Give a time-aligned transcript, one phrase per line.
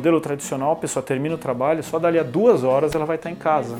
[0.00, 3.30] modelo tradicional, a pessoa termina o trabalho, só dali a duas horas ela vai estar
[3.30, 3.78] em casa.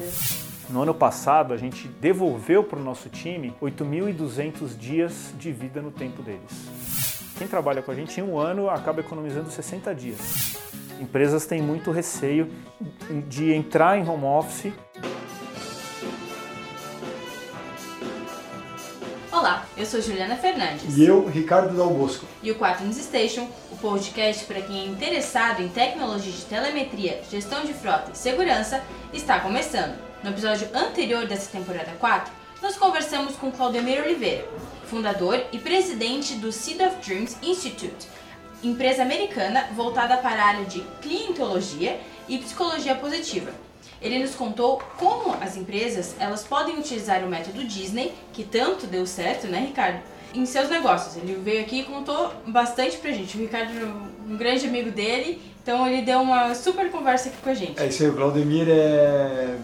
[0.69, 5.91] No ano passado, a gente devolveu para o nosso time 8.200 dias de vida no
[5.91, 7.33] tempo deles.
[7.39, 10.59] Quem trabalha com a gente em um ano acaba economizando 60 dias.
[11.01, 12.51] Empresas têm muito receio
[13.27, 14.75] de entrar em home office.
[19.81, 20.95] Eu sou Juliana Fernandes.
[20.97, 22.27] E eu, Ricardo Dal Bosco.
[22.43, 27.23] E o 4 News Station, o podcast para quem é interessado em tecnologia de telemetria,
[27.31, 29.99] gestão de frota e segurança, está começando.
[30.23, 34.47] No episódio anterior dessa temporada 4, nós conversamos com Claudemir Oliveira,
[34.85, 38.07] fundador e presidente do Seed of Dreams Institute,
[38.63, 43.51] empresa americana voltada para a área de clientologia e psicologia positiva.
[44.01, 49.07] Ele nos contou como as empresas elas podem utilizar o método Disney, que tanto deu
[49.07, 50.01] certo, né, Ricardo?
[50.35, 51.17] Em seus negócios.
[51.17, 53.37] Ele veio aqui e contou bastante pra gente.
[53.37, 53.73] O Ricardo
[54.31, 57.83] um grande amigo dele, então ele deu uma super conversa aqui com a gente.
[57.83, 59.57] É isso aí, o Claudemir é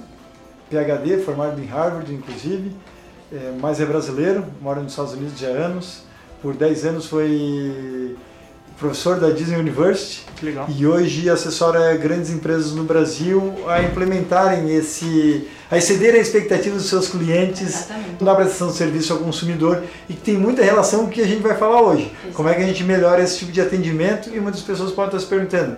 [0.68, 2.72] PhD, formado em Harvard, inclusive,
[3.32, 6.02] é, mas é brasileiro, mora nos Estados Unidos já há anos.
[6.42, 8.16] Por 10 anos foi
[8.78, 10.24] professor da Disney University
[10.68, 16.86] e hoje assessora grandes empresas no Brasil a implementarem esse, a excederem a expectativa dos
[16.86, 18.22] seus clientes Exatamente.
[18.24, 21.26] na prestação de serviço ao consumidor e que tem muita relação com o que a
[21.26, 22.02] gente vai falar hoje.
[22.02, 22.36] Exatamente.
[22.36, 25.20] Como é que a gente melhora esse tipo de atendimento e muitas pessoas podem estar
[25.20, 25.76] se perguntando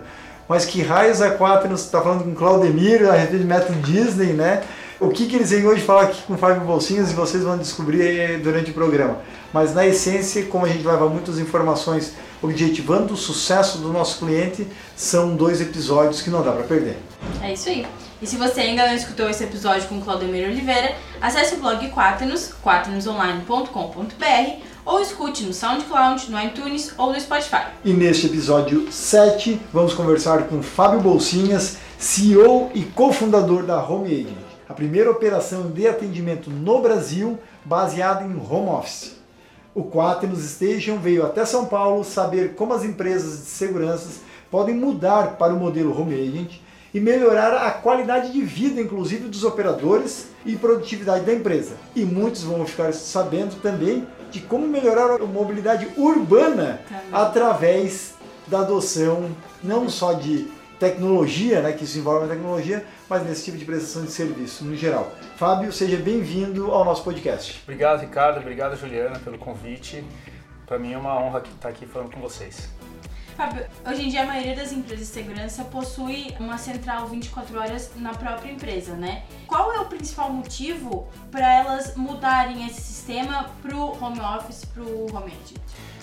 [0.48, 4.62] mas que raios a 4 está falando com Claudemir a respeito de método Disney, né?
[4.98, 7.56] O que, que eles vêm hoje falar aqui com o Fábio Bolsinhas e vocês vão
[7.56, 9.18] descobrir durante o programa.
[9.52, 14.66] Mas na essência, como a gente leva muitas informações objetivando o sucesso do nosso cliente,
[14.96, 16.96] são dois episódios que não dá para perder.
[17.42, 17.86] É isso aí.
[18.20, 22.52] E se você ainda não escutou esse episódio com Claudemir Oliveira, acesse o blog Quaternos,
[22.62, 27.66] quaternosonline.com.br ou escute no SoundCloud, no iTunes ou no Spotify.
[27.84, 34.36] E neste episódio 7, vamos conversar com Fábio Bolsinhas, CEO e cofundador da Home Agent,
[34.68, 39.17] a primeira operação de atendimento no Brasil baseada em home office.
[39.78, 45.36] O Quaternos Station veio até São Paulo saber como as empresas de seguranças podem mudar
[45.36, 46.54] para o modelo Home Agent
[46.92, 51.76] e melhorar a qualidade de vida, inclusive dos operadores e produtividade da empresa.
[51.94, 56.80] E muitos vão ficar sabendo também de como melhorar a mobilidade urbana
[57.12, 58.14] através
[58.48, 59.30] da adoção
[59.62, 64.04] não só de tecnologia, né, que isso envolve a tecnologia, mas nesse tipo de prestação
[64.04, 65.12] de serviço no geral.
[65.36, 67.60] Fábio, seja bem-vindo ao nosso podcast.
[67.64, 68.38] Obrigado, Ricardo.
[68.38, 70.04] Obrigado, Juliana, pelo convite.
[70.66, 72.68] Para mim é uma honra estar aqui falando com vocês.
[73.36, 77.92] Fábio, hoje em dia a maioria das empresas de segurança possui uma central 24 horas
[77.94, 79.22] na própria empresa, né?
[79.46, 84.82] Qual é o principal motivo para elas mudarem esse sistema para o home office, para
[84.82, 85.56] o home agent?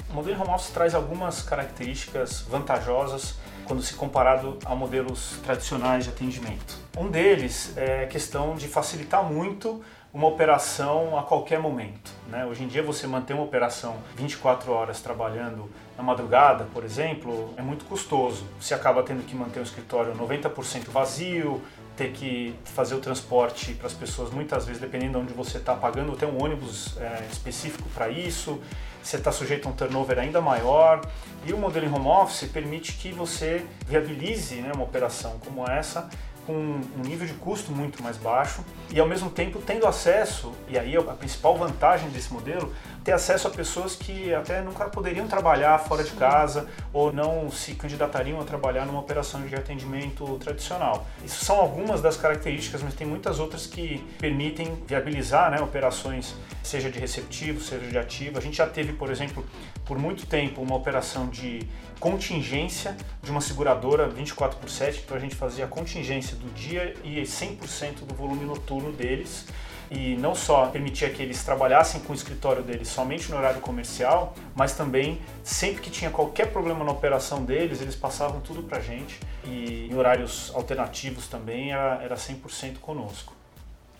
[0.09, 6.11] O modelo home office traz algumas características vantajosas quando se comparado a modelos tradicionais de
[6.11, 6.77] atendimento.
[6.97, 9.83] Um deles é a questão de facilitar muito
[10.13, 12.09] uma operação a qualquer momento.
[12.29, 12.45] Né?
[12.45, 17.61] Hoje em dia, você manter uma operação 24 horas trabalhando na madrugada, por exemplo, é
[17.61, 18.45] muito custoso.
[18.57, 21.61] Você acaba tendo que manter o escritório 90% vazio,
[21.97, 25.75] ter que fazer o transporte para as pessoas, muitas vezes, dependendo de onde você está
[25.75, 28.61] pagando, tem um ônibus é, específico para isso,
[29.05, 31.01] você está sujeito a um turnover ainda maior.
[31.45, 36.09] E o modelo em home office permite que você viabilize né, uma operação como essa
[36.45, 40.77] com um nível de custo muito mais baixo e ao mesmo tempo tendo acesso, e
[40.77, 42.71] aí a principal vantagem desse modelo,
[43.05, 47.75] ter acesso a pessoas que até nunca poderiam trabalhar fora de casa ou não se
[47.75, 51.05] candidatariam a trabalhar numa operação de atendimento tradicional.
[51.23, 56.89] Isso são algumas das características, mas tem muitas outras que permitem viabilizar né, operações, seja
[56.89, 58.39] de receptivo, seja de ativo.
[58.39, 59.45] A gente já teve, por exemplo,
[59.85, 61.59] por muito tempo uma operação de
[61.99, 66.95] contingência de uma seguradora 24 por 7, então a gente fazia a contingência do dia
[67.03, 69.45] e 100% do volume noturno deles
[69.91, 74.33] e não só permitia que eles trabalhassem com o escritório deles somente no horário comercial,
[74.55, 78.81] mas também sempre que tinha qualquer problema na operação deles, eles passavam tudo para a
[78.81, 83.33] gente e em horários alternativos também era, era 100% conosco.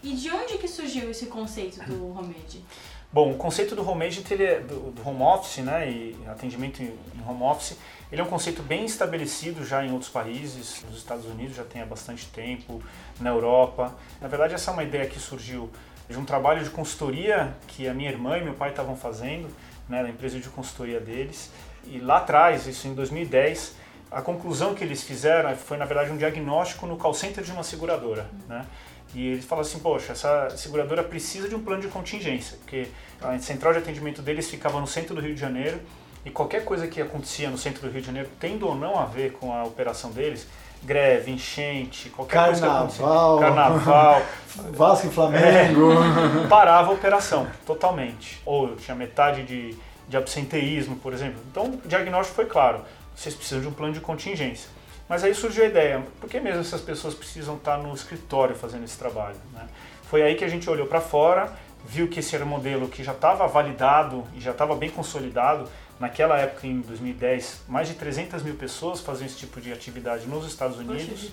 [0.03, 2.63] E de onde que surgiu esse conceito do homemade?
[3.11, 6.93] Bom, o conceito do homemade, é do, do home office, né, e atendimento em
[7.25, 7.77] home office,
[8.15, 11.81] ele é um conceito bem estabelecido já em outros países, nos Estados Unidos já tem
[11.81, 12.81] há bastante tempo,
[13.19, 13.93] na Europa.
[14.21, 15.69] Na verdade, essa é uma ideia que surgiu
[16.09, 19.49] de um trabalho de consultoria que a minha irmã e meu pai estavam fazendo,
[19.89, 21.51] né, na empresa de consultoria deles.
[21.85, 23.75] E lá atrás, isso em 2010,
[24.09, 27.63] a conclusão que eles fizeram foi, na verdade, um diagnóstico no call center de uma
[27.63, 28.29] seguradora.
[28.47, 28.65] Né?
[29.13, 32.87] E eles falaram assim, poxa, essa seguradora precisa de um plano de contingência, porque
[33.21, 35.81] a central de atendimento deles ficava no centro do Rio de Janeiro,
[36.25, 39.05] e qualquer coisa que acontecia no centro do Rio de Janeiro, tendo ou não a
[39.05, 40.47] ver com a operação deles,
[40.81, 44.21] greve, enchente, qualquer carnaval, coisa que acontecia, carnaval,
[44.73, 48.41] Vasco e Flamengo, é, parava a operação totalmente.
[48.43, 49.77] Ou tinha metade de,
[50.07, 51.39] de absenteísmo, por exemplo.
[51.51, 52.81] Então o diagnóstico foi claro,
[53.15, 54.69] vocês precisam de um plano de contingência.
[55.07, 58.83] Mas aí surgiu a ideia, por que mesmo essas pessoas precisam estar no escritório fazendo
[58.83, 59.37] esse trabalho?
[59.53, 59.67] Né?
[60.09, 61.53] Foi aí que a gente olhou para fora,
[61.87, 65.69] viu que esse era um modelo que já estava validado e já estava bem consolidado.
[65.97, 70.45] Naquela época, em 2010, mais de 300 mil pessoas faziam esse tipo de atividade nos
[70.45, 71.31] Estados Unidos.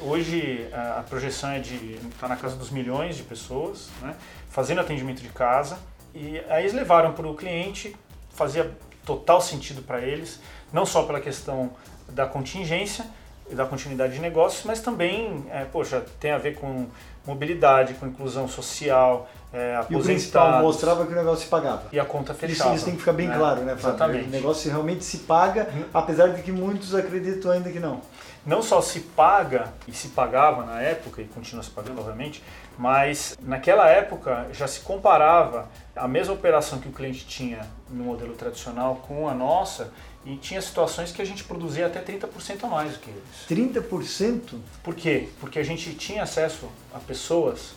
[0.00, 4.16] Hoje a projeção é de estar tá na casa dos milhões de pessoas, né?
[4.50, 5.78] fazendo atendimento de casa.
[6.12, 7.94] E aí eles levaram para o cliente,
[8.30, 10.40] fazia total sentido para eles,
[10.72, 11.70] não só pela questão
[12.08, 13.06] da contingência
[13.50, 16.86] e da continuidade de negócios, mas também, é, poxa, tem a ver com
[17.26, 21.84] mobilidade, com inclusão social, é, E o principal mostrava que o negócio se pagava.
[21.90, 22.70] E a conta fechava.
[22.70, 23.36] Isso, isso tem que ficar bem né?
[23.36, 23.88] claro, né, Fábio?
[23.88, 24.28] Exatamente.
[24.28, 28.02] O negócio realmente se paga, apesar de que muitos acreditam ainda que não.
[28.44, 32.42] Não só se paga, e se pagava na época, e continua se pagando, obviamente,
[32.78, 38.34] mas naquela época já se comparava a mesma operação que o cliente tinha no modelo
[38.34, 39.90] tradicional com a nossa
[40.26, 43.72] e tinha situações que a gente produzia até 30% a mais do que eles.
[43.72, 44.58] 30%?
[44.82, 45.28] Por quê?
[45.38, 47.74] Porque a gente tinha acesso a pessoas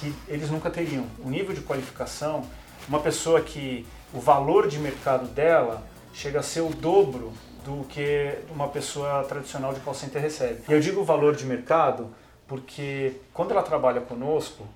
[0.00, 1.06] que eles nunca teriam.
[1.24, 2.44] O nível de qualificação,
[2.88, 7.32] uma pessoa que o valor de mercado dela chega a ser o dobro
[7.64, 10.62] do que uma pessoa tradicional de call center recebe.
[10.68, 12.10] E eu digo valor de mercado
[12.46, 14.66] porque quando ela trabalha conosco,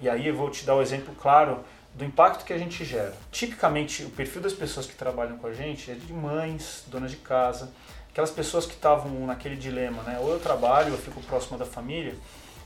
[0.00, 1.60] e aí eu vou te dar o um exemplo claro
[1.96, 3.14] do impacto que a gente gera.
[3.32, 7.16] Tipicamente, o perfil das pessoas que trabalham com a gente é de mães, donas de
[7.16, 7.72] casa,
[8.10, 10.18] aquelas pessoas que estavam naquele dilema, né?
[10.20, 12.14] Ou eu trabalho, eu fico próximo da família,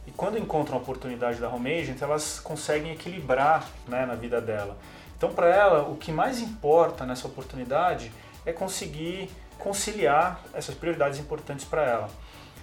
[0.05, 4.77] e quando encontram a oportunidade da home agent, elas conseguem equilibrar né, na vida dela.
[5.17, 8.11] Então, para ela, o que mais importa nessa oportunidade
[8.44, 12.11] é conseguir conciliar essas prioridades importantes para ela.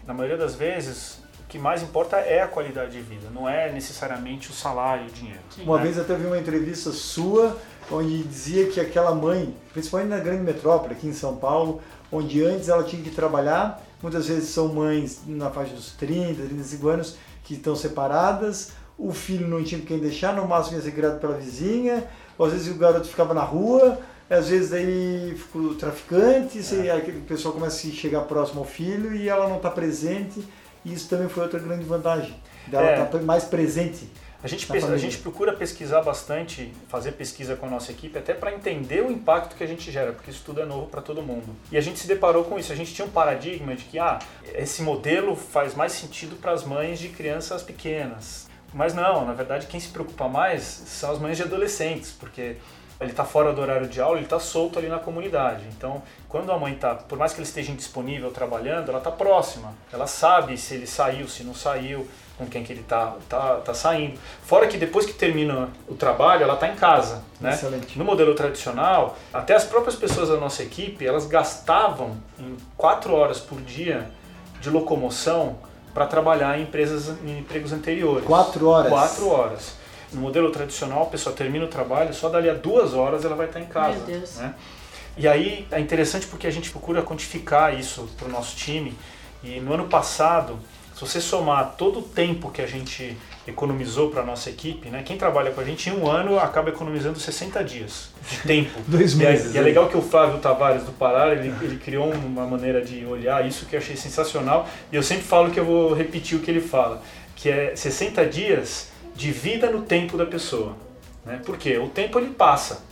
[0.06, 4.50] Na maioria das vezes, que mais importa é a qualidade de vida, não é necessariamente
[4.50, 5.40] o salário e o dinheiro.
[5.60, 5.84] Uma né?
[5.84, 7.58] vez até vi uma entrevista sua
[7.90, 12.68] onde dizia que aquela mãe, principalmente na grande metrópole, aqui em São Paulo, onde antes
[12.68, 17.54] ela tinha que trabalhar, muitas vezes são mães na faixa dos 30, 35 anos, que
[17.54, 22.06] estão separadas, o filho não tinha quem deixar, no máximo ia ser criado pela vizinha,
[22.38, 23.98] ou às vezes o garoto ficava na rua,
[24.30, 26.92] às vezes daí fica o traficante, é.
[26.92, 30.44] aí o pessoal começa a se chegar próximo ao filho e ela não está presente
[30.88, 32.34] e isso também foi outra grande vantagem,
[32.66, 32.94] dela é.
[32.94, 34.10] estar tá mais presente.
[34.44, 38.54] A gente, a gente procura pesquisar bastante, fazer pesquisa com a nossa equipe, até para
[38.54, 41.56] entender o impacto que a gente gera, porque isso tudo é novo para todo mundo.
[41.72, 42.72] E a gente se deparou com isso.
[42.72, 44.20] A gente tinha um paradigma de que ah,
[44.54, 48.48] esse modelo faz mais sentido para as mães de crianças pequenas.
[48.74, 52.58] Mas não, na verdade, quem se preocupa mais são as mães de adolescentes, porque
[53.00, 55.66] ele está fora do horário de aula, ele está solto ali na comunidade.
[55.78, 59.74] Então, quando a mãe está, por mais que ele esteja indisponível trabalhando, ela está próxima.
[59.94, 62.08] Ela sabe se ele saiu, se não saiu,
[62.38, 64.18] com quem que ele está tá, tá saindo.
[64.44, 67.24] Fora que depois que termina o trabalho, ela está em casa.
[67.40, 67.54] Né?
[67.54, 67.98] Excelente.
[67.98, 73.40] No modelo tradicional, até as próprias pessoas da nossa equipe, elas gastavam em quatro horas
[73.40, 74.10] por dia
[74.60, 75.58] de locomoção
[75.94, 78.26] para trabalhar em empresas em empregos anteriores.
[78.26, 78.90] Quatro horas?
[78.92, 79.76] Quatro horas.
[80.12, 83.48] No modelo tradicional, a pessoa termina o trabalho, só dali a duas horas ela vai
[83.48, 83.98] estar em casa.
[83.98, 84.38] Meu Deus.
[84.38, 84.54] Né?
[85.18, 88.96] E aí é interessante porque a gente procura quantificar isso para o nosso time.
[89.44, 90.60] E no ano passado,
[90.94, 95.04] se você somar todo o tempo que a gente economizou para a nossa equipe, né?
[95.04, 98.80] Quem trabalha com a gente em um ano acaba economizando 60 dias de tempo.
[98.88, 99.54] Dois meses.
[99.54, 102.46] E é, e é, legal que o Flávio Tavares do Pará, ele, ele criou uma
[102.46, 104.68] maneira de olhar isso que eu achei sensacional.
[104.92, 107.02] E eu sempre falo que eu vou repetir o que ele fala,
[107.36, 110.78] que é 60 dias de vida no tempo da pessoa.
[111.26, 111.42] Né?
[111.44, 112.84] Porque o tempo ele passa,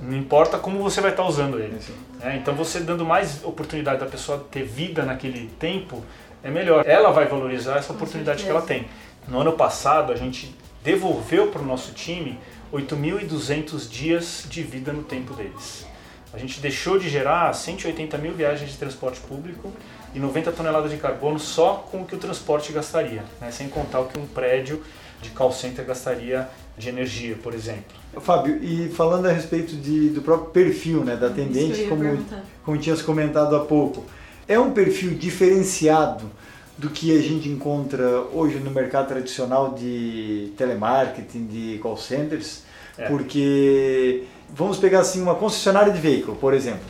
[0.00, 1.76] não importa como você vai estar usando ele.
[2.20, 6.02] É, então você dando mais oportunidade da pessoa ter vida naquele tempo
[6.42, 6.86] é melhor.
[6.86, 8.86] Ela vai valorizar essa oportunidade que ela tem.
[9.26, 10.54] No ano passado a gente
[10.84, 12.38] devolveu para o nosso time
[12.72, 15.84] 8.200 dias de vida no tempo deles.
[16.32, 19.72] A gente deixou de gerar 180 mil viagens de transporte público
[20.14, 23.50] e 90 toneladas de carbono só com o que o transporte gastaria, né?
[23.50, 24.82] sem contar o que um prédio
[25.22, 27.96] de call center gastaria de energia, por exemplo.
[28.20, 32.18] Fábio, e falando a respeito de, do próprio perfil né, da atendente, como,
[32.64, 34.04] como tinhas comentado há pouco,
[34.48, 36.30] é um perfil diferenciado
[36.78, 42.62] do que a gente encontra hoje no mercado tradicional de telemarketing, de call centers,
[42.98, 43.08] é.
[43.08, 46.84] porque vamos pegar assim uma concessionária de veículo, por exemplo,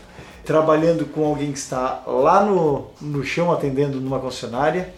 [0.44, 4.92] trabalhando com alguém que está lá no, no chão atendendo numa concessionária,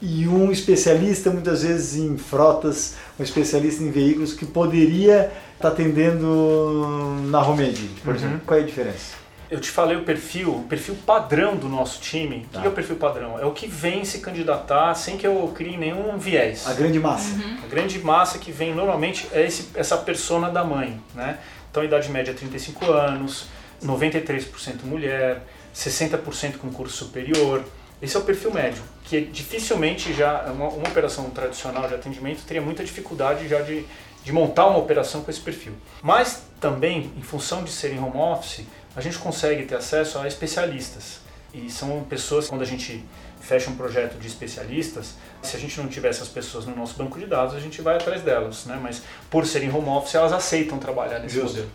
[0.00, 7.20] e um especialista muitas vezes em frotas, um especialista em veículos que poderia estar atendendo
[7.26, 8.16] na home por uhum.
[8.16, 8.40] exemplo.
[8.46, 9.20] Qual é a diferença?
[9.50, 12.46] Eu te falei o perfil, o perfil padrão do nosso time.
[12.50, 12.60] O Tá.
[12.60, 13.36] que é o perfil padrão?
[13.38, 16.68] É o que vem se candidatar sem que eu crie nenhum viés.
[16.68, 17.34] A grande massa.
[17.62, 21.38] A grande massa que vem normalmente é esse, essa persona da mãe, né?
[21.68, 23.48] Então, idade média é 35 anos,
[23.84, 25.42] 93% mulher,
[25.74, 27.64] 60% com curso superior.
[28.02, 32.62] Esse é o perfil médio, que dificilmente já uma, uma operação tradicional de atendimento teria
[32.62, 33.84] muita dificuldade já de,
[34.24, 35.74] de montar uma operação com esse perfil.
[36.02, 38.64] Mas também, em função de serem home office,
[38.96, 41.20] a gente consegue ter acesso a especialistas.
[41.52, 43.04] E são pessoas, quando a gente
[43.40, 47.18] fecha um projeto de especialistas, se a gente não tiver essas pessoas no nosso banco
[47.18, 48.78] de dados, a gente vai atrás delas, né?
[48.80, 51.56] Mas por serem home office, elas aceitam trabalhar nesse Justo.
[51.56, 51.70] modelo.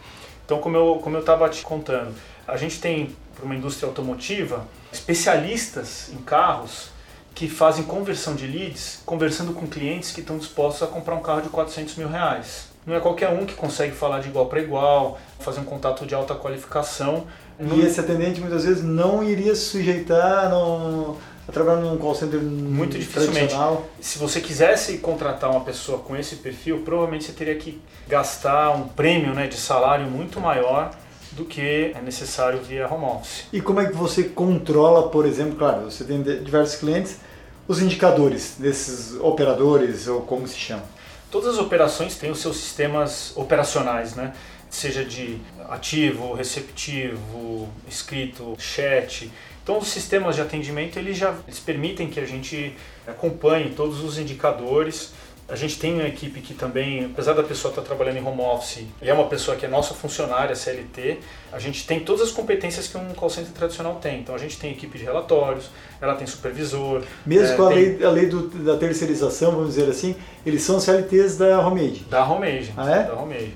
[0.45, 2.15] Então, como eu como eu estava te contando,
[2.47, 6.89] a gente tem para uma indústria automotiva especialistas em carros
[7.35, 11.41] que fazem conversão de leads, conversando com clientes que estão dispostos a comprar um carro
[11.41, 12.69] de 400 mil reais.
[12.85, 16.15] Não é qualquer um que consegue falar de igual para igual, fazer um contato de
[16.15, 17.25] alta qualificação.
[17.59, 22.39] E esse atendente muitas vezes não iria se sujeitar não, a trabalhar num call center
[22.39, 23.53] Muito dificilmente.
[23.99, 28.87] Se você quisesse contratar uma pessoa com esse perfil, provavelmente você teria que gastar um
[28.87, 30.91] prêmio né, de salário muito maior
[31.35, 33.45] do que é necessário via home office.
[33.51, 37.19] E como é que você controla, por exemplo, claro, você tem diversos clientes,
[37.67, 40.83] os indicadores desses operadores, ou como se chama?
[41.29, 44.33] Todas as operações têm os seus sistemas operacionais, né?
[44.75, 45.39] seja de
[45.69, 49.31] ativo, receptivo, escrito, chat.
[49.63, 52.75] Então os sistemas de atendimento eles já eles permitem que a gente
[53.07, 55.13] acompanhe todos os indicadores.
[55.47, 58.83] A gente tem uma equipe que também, apesar da pessoa estar trabalhando em home office,
[58.99, 61.19] e é uma pessoa que é nossa funcionária CLT,
[61.53, 64.21] a gente tem todas as competências que um call center tradicional tem.
[64.21, 65.69] Então a gente tem equipe de relatórios,
[66.01, 67.03] ela tem supervisor.
[67.23, 70.63] Mesmo é, com a tem- lei, a lei do- da terceirização, vamos dizer assim, eles
[70.63, 71.99] são CLTs da Homemade.
[72.09, 72.73] Da Home Agent.
[72.75, 73.03] Ah, é?
[73.03, 73.53] Da Home Agent.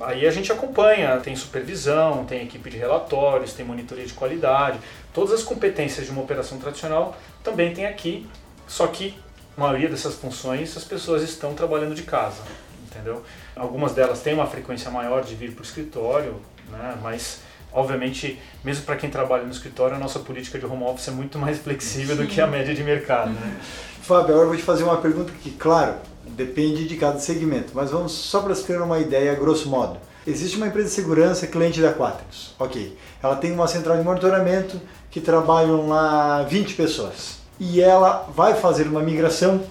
[0.00, 4.78] Aí a gente acompanha, tem supervisão, tem equipe de relatórios, tem monitoria de qualidade.
[5.12, 7.14] Todas as competências de uma operação tradicional
[7.44, 8.26] também tem aqui,
[8.66, 9.14] só que
[9.56, 12.42] a maioria dessas funções as pessoas estão trabalhando de casa,
[12.90, 13.22] entendeu?
[13.54, 16.36] Algumas delas têm uma frequência maior de vir para o escritório,
[16.70, 16.96] né?
[17.02, 17.40] mas
[17.72, 21.38] obviamente, mesmo para quem trabalha no escritório, a nossa política de home office é muito
[21.38, 23.30] mais flexível do que a média de mercado.
[23.30, 23.60] Né?
[24.02, 25.96] Fábio, agora eu vou te fazer uma pergunta que, claro,
[26.26, 29.98] depende de cada segmento, mas vamos só para se ter uma ideia, grosso modo.
[30.26, 32.96] Existe uma empresa de segurança cliente da Quaternos, ok.
[33.22, 37.45] Ela tem uma central de monitoramento que trabalham lá 20 pessoas.
[37.58, 39.64] E ela vai fazer uma migração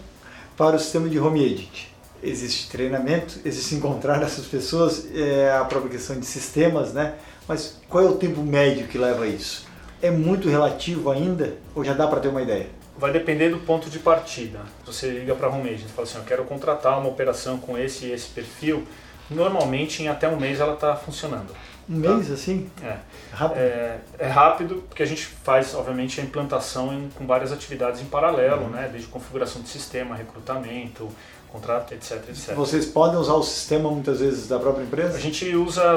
[0.58, 1.88] para o sistema de home agent.
[2.24, 7.13] Existe treinamento, existe encontrar essas pessoas, é a questão de sistemas, né?
[7.48, 9.68] Mas qual é o tempo médio que leva isso?
[10.01, 12.68] É muito relativo ainda ou já dá para ter uma ideia?
[12.98, 14.60] Vai depender do ponto de partida.
[14.86, 17.77] Você liga para a home agent e fala assim, eu quero contratar uma operação com
[17.77, 18.84] esse e esse perfil.
[19.30, 21.54] Normalmente em até um mês ela está funcionando.
[21.89, 22.70] Um mês assim?
[22.84, 22.98] É.
[23.32, 23.58] Rápido?
[23.60, 28.06] É, é rápido porque a gente faz, obviamente, a implantação em- com várias atividades em
[28.06, 28.89] paralelo, né?
[28.92, 31.08] desde configuração de sistema, recrutamento,
[31.51, 32.54] contrato, etc, etc.
[32.56, 35.20] Vocês podem usar o sistema muitas vezes da própria A empresa?
[35.20, 35.96] gente usa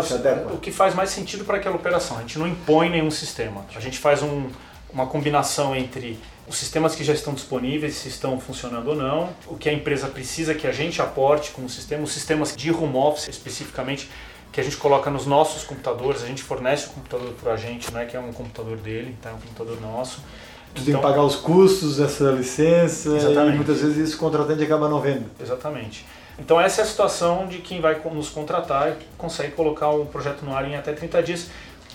[0.53, 2.17] o que faz mais sentido para aquela operação.
[2.19, 3.65] A gente não impõe nenhum sistema.
[3.75, 4.51] A gente faz um-
[4.93, 9.57] uma combinação entre os sistemas que já estão disponíveis, se estão funcionando ou não, o
[9.57, 13.29] que a empresa precisa que a gente aporte como sistema, os sistemas de home office
[13.29, 14.09] especificamente,
[14.53, 17.93] que a gente coloca nos nossos computadores, a gente fornece o computador para a gente,
[17.93, 20.21] não é que é um computador dele, então é um computador nosso.
[20.75, 23.55] Tu tem que pagar os custos dessa licença Exatamente.
[23.55, 25.27] e muitas vezes isso o contratante acaba não vendo.
[25.41, 26.05] Exatamente.
[26.39, 30.43] Então essa é a situação de quem vai nos contratar e consegue colocar o projeto
[30.43, 31.51] no ar em até 30 dias.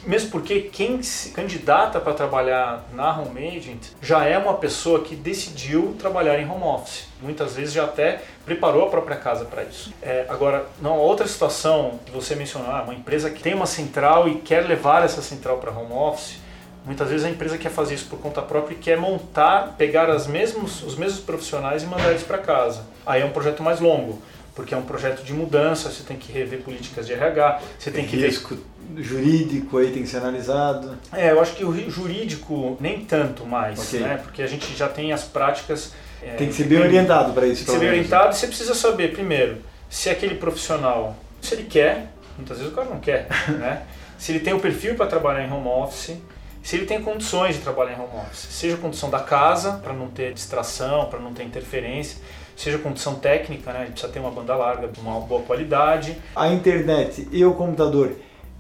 [0.06, 5.16] Mesmo porque quem se candidata para trabalhar na Home Agent já é uma pessoa que
[5.16, 7.08] decidiu trabalhar em home office.
[7.22, 9.94] Muitas vezes já até preparou a própria casa para isso.
[10.02, 14.28] É, agora, não, outra situação que você mencionou, ah, uma empresa que tem uma central
[14.28, 16.44] e quer levar essa central para home office,
[16.86, 20.28] Muitas vezes a empresa quer fazer isso por conta própria e quer montar, pegar as
[20.28, 22.86] mesmos, os mesmos profissionais e mandar eles para casa.
[23.06, 24.22] Aí é um projeto mais longo,
[24.54, 28.06] porque é um projeto de mudança, você tem que rever políticas de RH, você tem
[28.06, 28.58] que ver risco
[28.98, 30.98] jurídico aí tem que ser analisado.
[31.12, 34.00] é, eu acho que o jurídico nem tanto mais, Ok.
[34.00, 34.20] né?
[34.22, 35.94] Porque a gente já tem as práticas.
[36.22, 37.66] é, Tem que ser bem orientado para isso.
[37.66, 38.06] Tem que ser bem menos.
[38.12, 39.58] orientado e você precisa saber, primeiro,
[39.90, 43.28] se aquele profissional, se ele quer, muitas vezes o cara não quer,
[43.60, 43.84] né?
[44.18, 46.16] Se ele tem o perfil para trabalhar em home office,
[46.64, 50.08] se ele tem condições de trabalhar em home office, seja condição da casa, para não
[50.08, 52.20] ter distração, para não ter interferência,
[52.56, 53.82] seja condição técnica, né?
[53.82, 56.16] Ele precisa ter uma banda larga, uma boa qualidade.
[56.36, 58.14] A internet e o computador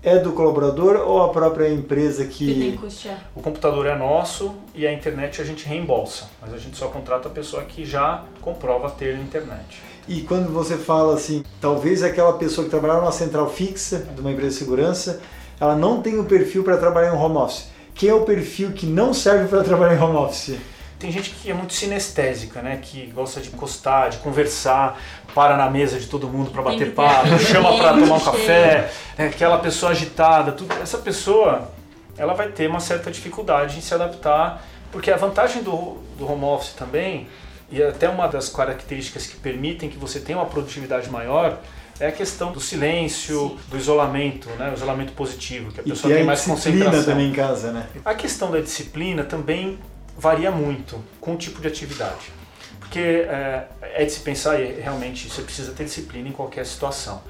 [0.03, 2.77] é do colaborador ou a própria empresa Que tem que que.
[2.77, 3.31] custear.
[3.33, 7.29] O computador é nosso e a internet a gente reembolsa, mas a gente só contrata
[7.29, 9.81] a pessoa que já comprova ter internet.
[10.07, 14.31] E quando você fala assim, talvez aquela pessoa que trabalhava numa central fixa de uma
[14.31, 15.21] empresa de segurança,
[15.59, 17.69] ela não tem o perfil para trabalhar em home office.
[17.95, 20.57] Quem é o perfil que não serve para trabalhar em home office?
[21.03, 22.79] Tem gente que é muito sinestésica, né?
[22.81, 24.97] Que gosta de encostar, de conversar,
[25.35, 29.27] para na mesa de todo mundo para bater papo, chama para tomar um café, né?
[29.27, 30.53] aquela pessoa agitada.
[30.53, 30.73] Tudo.
[30.81, 31.69] Essa pessoa,
[32.17, 36.45] ela vai ter uma certa dificuldade em se adaptar, porque a vantagem do, do home
[36.45, 37.27] office também,
[37.69, 41.59] e até uma das características que permitem que você tenha uma produtividade maior,
[41.99, 43.59] é a questão do silêncio, Sim.
[43.71, 44.69] do isolamento, né?
[44.71, 47.03] o isolamento positivo, que a pessoa e tem mais concentração.
[47.03, 47.87] também em casa, né?
[48.05, 49.77] A questão da disciplina também
[50.17, 52.31] varia muito com o tipo de atividade.
[52.79, 57.21] Porque é, é de se pensar e realmente você precisa ter disciplina em qualquer situação.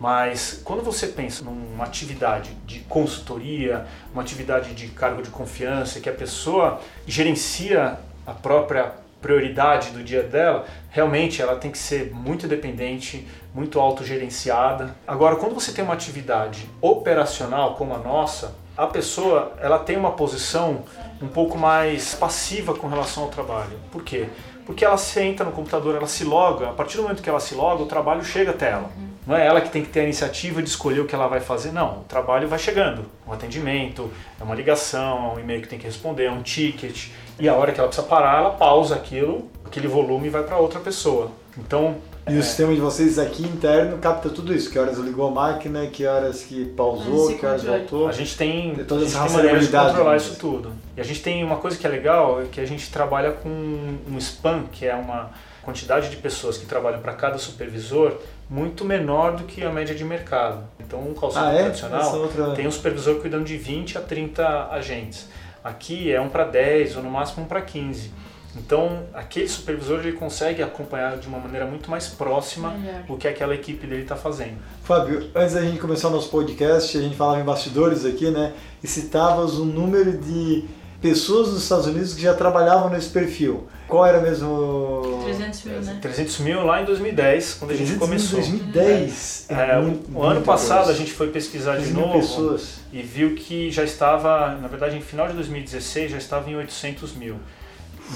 [0.00, 6.08] Mas quando você pensa numa atividade de consultoria, uma atividade de cargo de confiança, que
[6.08, 12.46] a pessoa gerencia a própria prioridade do dia dela, realmente ela tem que ser muito
[12.46, 14.96] independente, muito autogerenciada.
[15.06, 20.10] Agora, quando você tem uma atividade operacional como a nossa, a pessoa ela tem uma
[20.10, 20.82] posição
[21.20, 23.78] um pouco mais passiva com relação ao trabalho.
[23.92, 24.26] Por quê?
[24.66, 27.54] Porque ela senta no computador, ela se loga, a partir do momento que ela se
[27.54, 28.90] loga, o trabalho chega até ela.
[29.24, 31.38] Não é ela que tem que ter a iniciativa de escolher o que ela vai
[31.38, 32.00] fazer, não.
[32.00, 33.04] O trabalho vai chegando.
[33.24, 34.10] Um atendimento,
[34.40, 37.10] é uma ligação, é um e-mail que tem que responder, é um ticket.
[37.38, 40.78] E a hora que ela precisa parar, ela pausa aquilo, aquele volume vai para outra
[40.78, 41.32] pessoa.
[41.56, 41.96] Então,
[42.28, 42.38] e é.
[42.38, 46.06] o sistema de vocês aqui interno capta tudo isso, que horas ligou a máquina, que
[46.06, 48.06] horas que pausou, que horas voltou.
[48.06, 50.72] A gente tem, todas as maneiras de controlar isso tudo.
[50.94, 53.48] E a gente tem uma coisa que é legal, é que a gente trabalha com
[53.48, 55.30] um spam, que é uma
[55.62, 58.18] quantidade de pessoas que trabalham para cada supervisor
[58.50, 60.64] muito menor do que a média de mercado.
[60.78, 61.62] Então, um call center ah, é?
[61.62, 62.50] tradicional outra...
[62.50, 65.28] tem um supervisor cuidando de 20 a 30 agentes.
[65.64, 68.10] Aqui é um para 10 ou no máximo um para 15.
[68.56, 73.04] Então, aquele supervisor ele consegue acompanhar de uma maneira muito mais próxima Melhor.
[73.08, 74.58] o que aquela equipe dele está fazendo.
[74.84, 78.52] Fábio, antes da gente começar o nosso podcast, a gente falava em bastidores aqui, né?
[78.82, 80.64] E citavas o número de
[81.00, 83.66] pessoas nos Estados Unidos que já trabalhavam nesse perfil.
[83.88, 85.20] Qual era mesmo?
[85.24, 85.98] 300 mil, né?
[86.00, 88.38] 300 mil lá em 2010, quando a gente começou.
[88.38, 89.46] Em 2010.
[89.48, 90.92] É, é, muito, o ano passado coisa.
[90.92, 92.80] a gente foi pesquisar de novo pessoas.
[92.92, 97.14] e viu que já estava, na verdade, em final de 2016 já estava em 800
[97.14, 97.36] mil.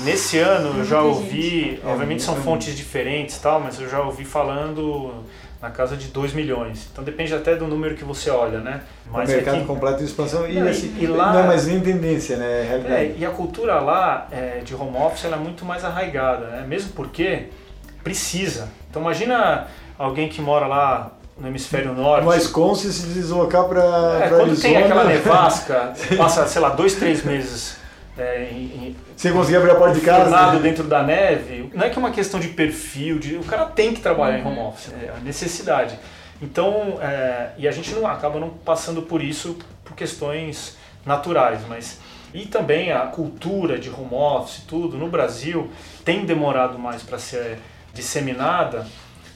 [0.02, 4.24] Nesse ano eu já ouvi, é, obviamente são fontes diferentes tal, mas eu já ouvi
[4.24, 5.24] falando
[5.60, 6.88] na casa de 2 milhões.
[6.92, 8.82] Então depende até do número que você olha, né?
[9.10, 12.36] Mas o mercado completo de expansão e, assim, e lá, não é mais nem tendência,
[12.36, 12.62] né?
[12.62, 12.94] É realidade.
[12.94, 16.64] É, e a cultura lá é, de home office ela é muito mais arraigada, né?
[16.66, 17.46] Mesmo porque
[18.04, 18.68] precisa.
[18.90, 19.66] Então imagina
[19.98, 22.24] alguém que mora lá no hemisfério norte.
[22.24, 24.60] Mas com se deslocar para é, Quando Arizona...
[24.60, 27.85] tem aquela nevasca, passa, sei lá, dois, três meses
[28.18, 30.58] é, em, sem conseguir abrir a porta de casa.
[30.58, 33.92] dentro da neve, não é que é uma questão de perfil, de, o cara tem
[33.92, 34.52] que trabalhar uhum.
[34.52, 35.98] em home office, é a necessidade.
[36.40, 42.00] Então, é, e a gente não acaba não passando por isso por questões naturais, mas
[42.34, 45.70] e também a cultura de home office, tudo no Brasil
[46.04, 47.58] tem demorado mais para ser
[47.94, 48.86] disseminada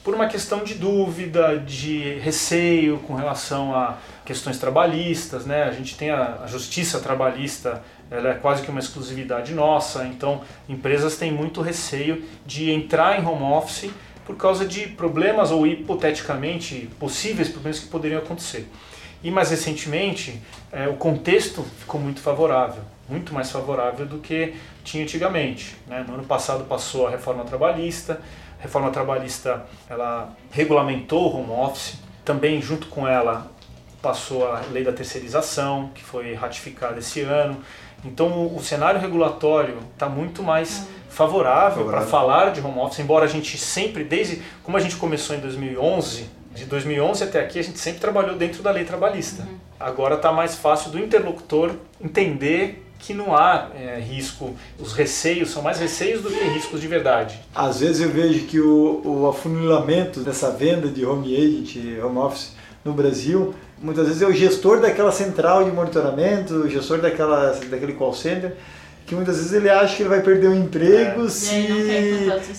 [0.02, 5.64] por uma questão de dúvida, de receio com relação a questões trabalhistas, né?
[5.64, 10.42] A gente tem a, a justiça trabalhista ela é quase que uma exclusividade nossa, então
[10.68, 13.90] empresas têm muito receio de entrar em home office
[14.26, 18.68] por causa de problemas ou hipoteticamente possíveis problemas que poderiam acontecer.
[19.22, 20.40] E mais recentemente,
[20.72, 25.76] é, o contexto ficou muito favorável, muito mais favorável do que tinha antigamente.
[25.86, 26.04] Né?
[26.06, 28.20] No ano passado passou a reforma trabalhista,
[28.58, 33.50] a reforma trabalhista ela regulamentou o home office, também junto com ela
[34.00, 37.62] passou a lei da terceirização, que foi ratificada esse ano.
[38.04, 43.28] Então o, cenário regulatório está muito mais favorável, para falar de home office, embora a
[43.28, 47.78] gente sempre, desde como a gente começou em 2011, de 2011 até aqui a gente
[47.78, 49.42] sempre trabalhou dentro da lei trabalhista.
[49.42, 49.56] Uhum.
[49.78, 55.62] Agora está mais fácil do interlocutor entender que não há é, risco, os receios são
[55.62, 57.40] mais receios do que riscos de verdade.
[57.54, 62.52] Às vezes eu vejo que o, o afunilamento dessa venda de home agent, home office
[62.84, 67.92] no Brasil, muitas vezes é o gestor daquela central de monitoramento, o gestor daquela, daquele
[67.92, 68.54] call center,
[69.06, 71.28] que muitas vezes ele acha que ele vai perder o emprego é.
[71.28, 71.66] se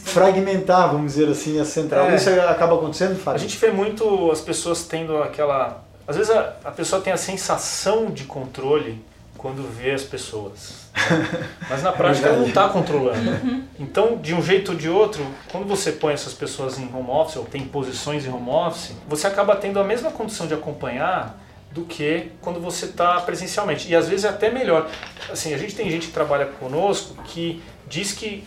[0.04, 2.08] fragmentar, vamos dizer assim, a central.
[2.08, 2.16] É.
[2.16, 3.40] Isso acaba acontecendo, Fábio?
[3.40, 5.84] A gente vê muito as pessoas tendo aquela...
[6.08, 9.02] Às vezes a, a pessoa tem a sensação de controle
[9.42, 10.86] quando vê as pessoas.
[10.94, 11.50] Né?
[11.68, 13.32] Mas na prática ela não está controlando.
[13.32, 13.64] Uhum.
[13.80, 17.38] Então, de um jeito ou de outro, quando você põe essas pessoas em home office
[17.38, 21.84] ou tem posições em home office, você acaba tendo a mesma condição de acompanhar do
[21.86, 23.90] que quando você está presencialmente.
[23.90, 24.88] E às vezes é até melhor.
[25.32, 28.44] Assim, a gente tem gente que trabalha conosco que diz que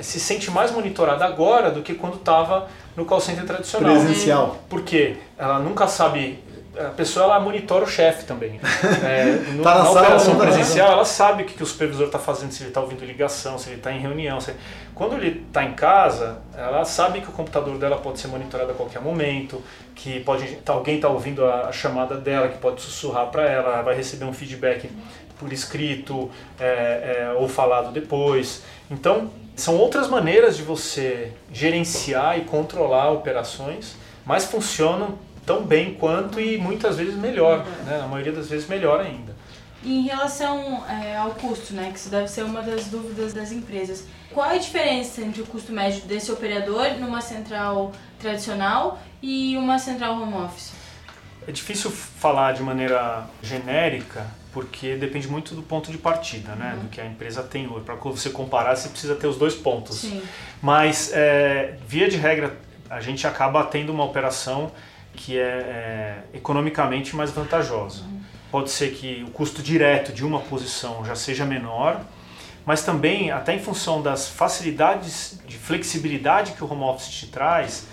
[0.00, 3.94] se sente mais monitorada agora do que quando estava no call center tradicional.
[3.94, 4.58] Presencial.
[4.68, 5.16] Por quê?
[5.36, 6.38] Ela nunca sabe
[6.78, 8.60] a pessoa ela monitora o chefe também.
[9.04, 11.66] É, no, Tá na na sala, operação tá presencial, ela sabe o que, que o
[11.66, 14.40] supervisor está fazendo, se ele está ouvindo ligação, se ele está em reunião.
[14.40, 14.54] se-
[14.94, 18.74] Quando ele está em casa, ela sabe que o computador dela pode ser monitorado a
[18.74, 19.62] qualquer momento,
[19.94, 23.72] que pode tá- alguém está ouvindo a, a chamada dela, que pode sussurrar para ela,
[23.74, 24.90] ela vai receber um feedback
[25.38, 28.62] por escrito é, é, ou falado depois.
[28.90, 36.40] Então, são outras maneiras de você gerenciar e controlar operações, mas funcionam tão bem quanto
[36.40, 37.98] e muitas vezes melhor, né?
[37.98, 39.34] na maioria das vezes melhor ainda.
[39.84, 44.04] Em relação é, ao custo, né, que isso deve ser uma das dúvidas das empresas,
[44.34, 49.78] qual é a diferença entre o custo médio desse operador numa central tradicional e uma
[49.78, 50.72] central home office?
[51.46, 56.76] É difícil falar de maneira genérica, porque depende muito do ponto de partida, né?
[56.82, 57.84] do que a empresa tem hoje.
[57.84, 60.00] Para você comparar, você precisa ter os dois pontos.
[60.00, 60.20] Sim.
[60.60, 62.56] Mas, é, via de regra,
[62.90, 64.72] a gente acaba tendo uma operação
[65.16, 65.42] que é,
[66.32, 68.04] é economicamente mais vantajosa.
[68.50, 72.00] Pode ser que o custo direto de uma posição já seja menor,
[72.64, 77.86] mas também, até em função das facilidades de flexibilidade que o home office te traz,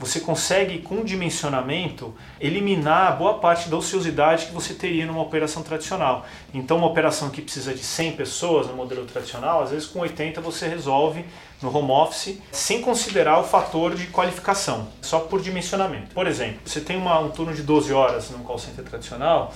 [0.00, 6.24] você consegue, com dimensionamento, eliminar boa parte da ociosidade que você teria numa operação tradicional.
[6.54, 10.40] Então, uma operação que precisa de 100 pessoas no modelo tradicional, às vezes com 80
[10.40, 11.26] você resolve
[11.60, 16.14] no home office, sem considerar o fator de qualificação, só por dimensionamento.
[16.14, 19.52] Por exemplo, você tem uma, um turno de 12 horas num call center tradicional,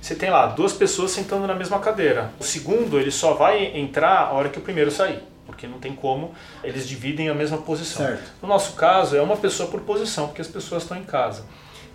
[0.00, 2.32] você tem lá duas pessoas sentando na mesma cadeira.
[2.40, 5.94] O segundo, ele só vai entrar a hora que o primeiro sair, porque não tem
[5.94, 6.34] como,
[6.64, 8.06] eles dividem a mesma posição.
[8.06, 8.32] Certo.
[8.40, 11.44] No nosso caso, é uma pessoa por posição, porque as pessoas estão em casa.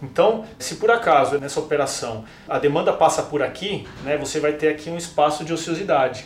[0.02, 4.70] Então, se por acaso nessa operação a demanda passa por aqui, né, você vai ter
[4.70, 6.26] aqui um espaço de ociosidade.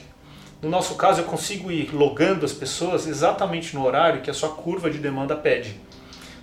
[0.62, 4.50] No nosso caso, eu consigo ir logando as pessoas exatamente no horário que a sua
[4.50, 5.80] curva de demanda pede.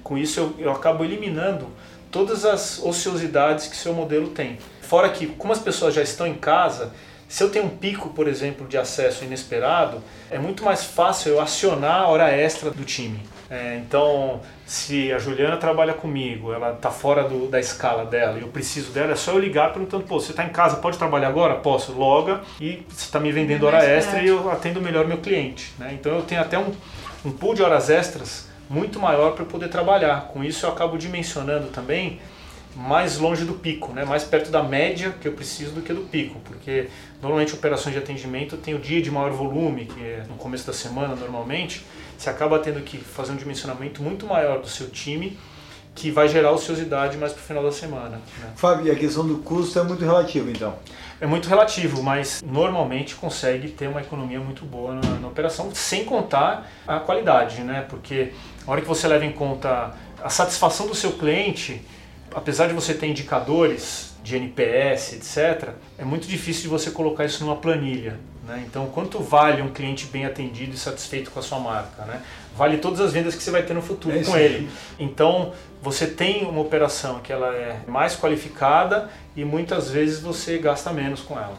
[0.02, 1.68] Com isso, eu, eu acabo eliminando
[2.10, 4.58] todas as ociosidades que seu modelo tem.
[4.80, 6.92] Fora que, como as pessoas já estão em casa,
[7.28, 11.40] se eu tenho um pico, por exemplo, de acesso inesperado, é muito mais fácil eu
[11.40, 13.20] acionar a hora extra do time.
[13.50, 18.42] É, então, se a Juliana trabalha comigo, ela está fora do- da escala dela e
[18.42, 21.28] eu preciso dela, é só eu ligar perguntando: pô, você está em casa, pode trabalhar
[21.28, 21.54] agora?
[21.56, 25.18] Posso, loga e você está me vendendo hora Mais extra e eu atendo melhor meu
[25.18, 25.72] cliente.
[25.78, 25.96] Né?
[25.98, 26.72] Então, eu tenho até um,
[27.24, 30.28] um pool de horas extras muito maior para eu poder trabalhar.
[30.32, 32.20] Com isso, eu acabo dimensionando também
[32.76, 34.04] mais longe do pico, né?
[34.04, 36.88] mais perto da média que eu preciso do que do pico, porque
[37.20, 40.72] normalmente operações de atendimento tem o dia de maior volume, que é no começo da
[40.72, 41.84] semana normalmente,
[42.16, 45.38] você acaba tendo que fazer um dimensionamento muito maior do seu time,
[45.94, 48.20] que vai gerar ociosidade mais para o final da semana.
[48.38, 48.52] né?
[48.54, 50.76] Fábio, e a questão do custo é muito relativa, então.
[51.20, 56.04] É muito relativo, mas normalmente consegue ter uma economia muito boa na, na operação, sem
[56.04, 57.84] contar a qualidade, né?
[57.88, 58.32] Porque
[58.64, 61.84] a hora que você leva em conta a satisfação do seu cliente,
[62.34, 67.44] apesar de você ter indicadores de NPS, etc., é muito difícil de você colocar isso
[67.44, 68.18] numa planilha.
[68.46, 68.64] Né?
[68.66, 72.04] Então, quanto vale um cliente bem atendido e satisfeito com a sua marca?
[72.04, 72.22] Né?
[72.56, 74.68] Vale todas as vendas que você vai ter no futuro É com ele.
[74.98, 80.92] Então, você tem uma operação que ela é mais qualificada e muitas vezes você gasta
[80.92, 81.54] menos com ela.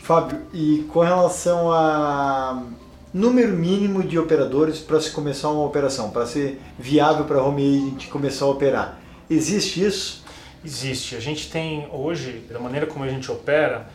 [0.00, 2.60] Fábio, e com relação a
[3.14, 7.62] número mínimo de operadores para se começar uma operação, para ser viável para a home
[7.62, 8.98] agent começar a operar,
[9.32, 10.22] existe isso?
[10.64, 11.16] Existe.
[11.16, 13.88] A gente tem hoje, da maneira como a gente opera,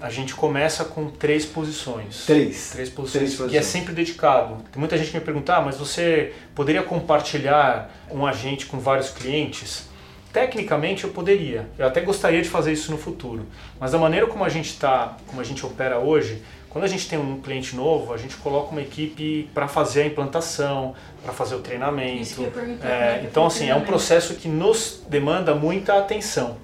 [0.00, 2.24] a gente começa com três posições.
[2.24, 2.70] Três.
[2.70, 3.66] Três posições, Três que é posições.
[3.66, 4.56] sempre dedicado.
[4.72, 9.10] Tem muita gente que me pergunta, ah, mas você poderia compartilhar um agente com vários
[9.10, 9.86] clientes?
[10.32, 11.68] Tecnicamente eu poderia.
[11.78, 13.46] Eu até gostaria de fazer isso no futuro.
[13.80, 17.08] Mas da maneira como a gente está, como a gente opera hoje, quando a gente
[17.08, 21.54] tem um cliente novo, a gente coloca uma equipe para fazer a implantação, para fazer
[21.54, 22.42] o treinamento.
[22.82, 26.56] É, é que então assim, é um processo que nos demanda muita atenção.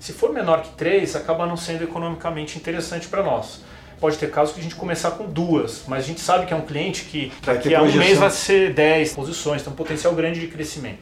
[0.00, 3.60] Se for menor que três, acaba não sendo economicamente interessante para nós.
[4.00, 6.56] Pode ter casos que a gente começar com duas, mas a gente sabe que é
[6.56, 10.40] um cliente que daqui a um mês vai ser 10 posições, tem um potencial grande
[10.40, 10.98] de crescimento.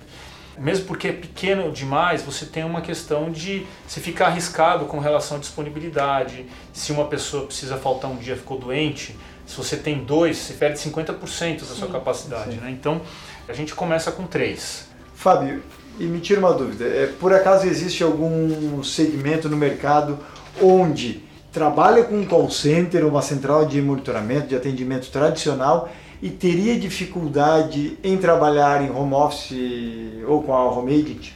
[0.61, 5.39] Mesmo porque é pequeno demais, você tem uma questão de se ficar arriscado com relação
[5.39, 6.45] à disponibilidade.
[6.71, 10.79] Se uma pessoa precisa faltar um dia, ficou doente, se você tem dois, você perde
[10.79, 11.93] 50% da sua Sim.
[11.93, 12.53] capacidade.
[12.53, 12.59] Sim.
[12.59, 12.71] Né?
[12.71, 13.01] Então,
[13.49, 14.87] a gente começa com três.
[15.15, 15.63] Fábio,
[15.99, 20.19] e me tira uma dúvida, é, por acaso existe algum segmento no mercado
[20.61, 25.91] onde trabalha com um call center, uma central de monitoramento, de atendimento tradicional
[26.23, 29.57] e teria dificuldade em trabalhar em home office
[30.27, 31.33] ou com a home agent?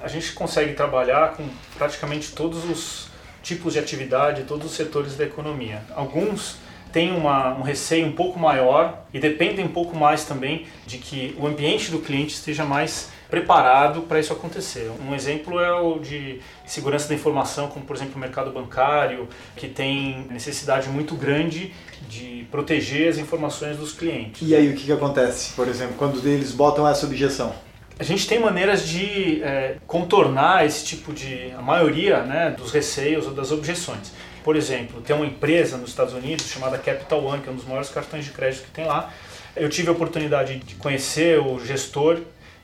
[0.00, 3.08] A gente consegue trabalhar com praticamente todos os
[3.42, 5.82] tipos de atividade, todos os setores da economia.
[5.94, 6.56] Alguns
[6.92, 11.36] têm uma, um receio um pouco maior e dependem um pouco mais também de que
[11.38, 14.90] o ambiente do cliente esteja mais preparado para isso acontecer.
[15.00, 19.68] Um exemplo é o de segurança da informação, como por exemplo o mercado bancário, que
[19.68, 21.72] tem necessidade muito grande
[22.08, 24.46] de proteger as informações dos clientes.
[24.46, 27.52] E aí o que, que acontece, por exemplo, quando eles botam essa objeção?
[27.98, 33.26] A gente tem maneiras de é, contornar esse tipo de, a maioria né, dos receios
[33.26, 34.12] ou das objeções.
[34.44, 37.64] Por exemplo, tem uma empresa nos Estados Unidos chamada Capital One, que é um dos
[37.64, 39.12] maiores cartões de crédito que tem lá.
[39.56, 42.20] Eu tive a oportunidade de conhecer o gestor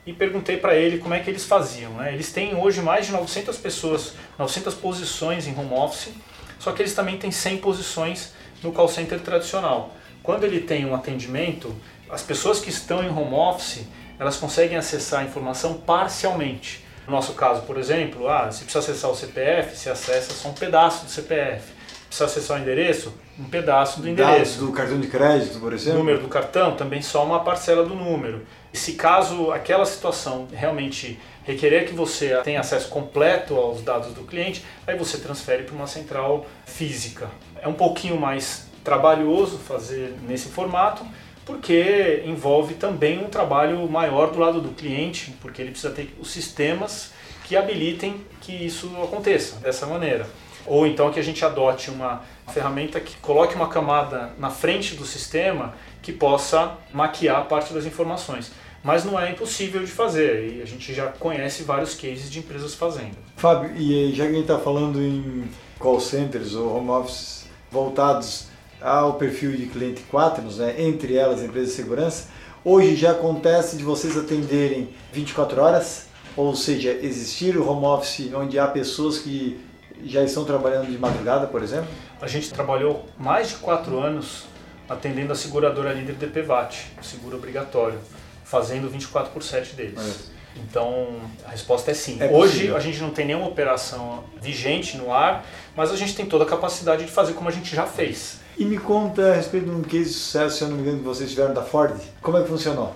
[0.07, 1.93] e perguntei para ele como é que eles faziam.
[1.93, 2.13] Né?
[2.13, 6.13] Eles têm hoje mais de 900 pessoas, 900 posições em home office,
[6.59, 9.95] só que eles também têm 100 posições no call center tradicional.
[10.23, 11.75] Quando ele tem um atendimento,
[12.09, 13.87] as pessoas que estão em home office,
[14.19, 16.85] elas conseguem acessar a informação parcialmente.
[17.07, 20.53] No nosso caso, por exemplo, ah, se precisa acessar o CPF, se acessa só um
[20.53, 21.73] pedaço do CPF.
[22.07, 24.37] Precisa acessar o endereço, um pedaço do endereço.
[24.37, 25.99] Dados do cartão de crédito, por exemplo.
[25.99, 28.47] Número do cartão, também só uma parcela do número.
[28.73, 34.23] E se caso aquela situação realmente requerer que você tenha acesso completo aos dados do
[34.23, 37.31] cliente, aí você transfere para uma central física.
[37.61, 41.05] É um pouquinho mais trabalhoso fazer nesse formato,
[41.45, 46.31] porque envolve também um trabalho maior do lado do cliente, porque ele precisa ter os
[46.31, 47.11] sistemas
[47.45, 50.27] que habilitem que isso aconteça dessa maneira.
[50.67, 55.05] Ou então que a gente adote uma ferramenta que coloque uma camada na frente do
[55.05, 58.53] sistema que possa maquiar parte das informações.
[58.83, 62.75] Mas não é impossível de fazer e a gente já conhece vários cases de empresas
[62.75, 63.17] fazendo.
[63.37, 65.49] Fábio, e já que a gente está falando em
[65.79, 68.49] call centers ou home offices voltados
[68.81, 72.29] ao perfil de cliente Quaternos, né, entre elas empresas de segurança,
[72.65, 78.59] hoje já acontece de vocês atenderem 24 horas, ou seja, existir o home office onde
[78.59, 79.61] há pessoas que
[80.05, 81.89] já estão trabalhando de madrugada, por exemplo?
[82.21, 84.45] A gente trabalhou mais de quatro anos
[84.89, 87.99] atendendo a seguradora líder DPVAT, seguro obrigatório,
[88.45, 90.31] fazendo 24 por 7 deles.
[90.57, 92.19] Então, a resposta é sim.
[92.21, 96.27] É Hoje a gente não tem nenhuma operação vigente no ar, mas a gente tem
[96.27, 98.41] toda a capacidade de fazer como a gente já fez.
[98.59, 100.99] E me conta a respeito de um case de sucesso, se eu não me engano,
[100.99, 101.99] que vocês tiveram da Ford.
[102.21, 102.95] Como é que funcionou?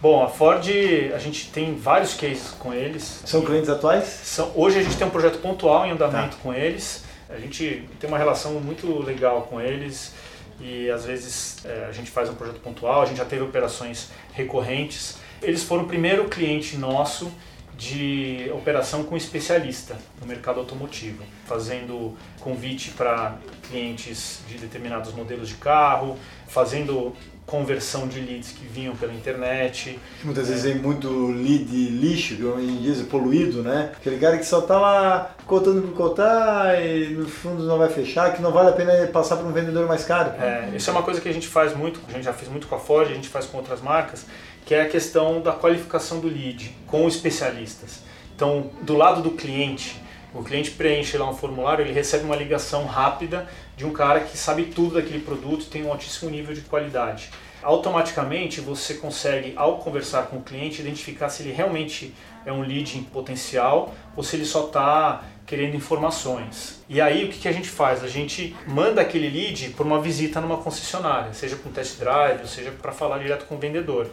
[0.00, 0.68] Bom, a Ford,
[1.14, 3.22] a gente tem vários cases com eles.
[3.24, 4.04] São clientes atuais?
[4.04, 6.42] São, hoje a gente tem um projeto pontual em andamento tá.
[6.42, 7.04] com eles.
[7.30, 10.12] A gente tem uma relação muito legal com eles
[10.60, 14.10] e às vezes é, a gente faz um projeto pontual, a gente já teve operações
[14.32, 15.16] recorrentes.
[15.42, 17.32] Eles foram o primeiro cliente nosso
[17.76, 23.36] de operação com especialista no mercado automotivo, fazendo convite para
[23.68, 27.14] clientes de determinados modelos de carro, fazendo
[27.46, 29.98] conversão de leads que vinham pela internet.
[30.24, 30.52] Muitas é.
[30.52, 33.92] vezes tem muito lead lixo, hoje diz poluído, né?
[33.96, 38.34] Aquele cara que só está lá cotando por cotar e no fundo não vai fechar,
[38.34, 40.32] que não vale a pena passar para um vendedor mais caro.
[40.40, 42.66] É, isso é uma coisa que a gente faz muito, a gente já fez muito
[42.66, 44.26] com a Ford, a gente faz com outras marcas,
[44.64, 48.00] que é a questão da qualificação do lead com especialistas.
[48.34, 50.02] Então, do lado do cliente,
[50.38, 54.36] o cliente preenche lá um formulário, ele recebe uma ligação rápida de um cara que
[54.36, 57.30] sabe tudo daquele produto tem um altíssimo nível de qualidade.
[57.62, 62.98] Automaticamente você consegue, ao conversar com o cliente, identificar se ele realmente é um lead
[62.98, 66.82] em potencial ou se ele só está querendo informações.
[66.88, 68.04] E aí o que, que a gente faz?
[68.04, 72.42] A gente manda aquele lead por uma visita numa concessionária, seja para um test drive,
[72.42, 74.10] ou seja para falar direto com o vendedor.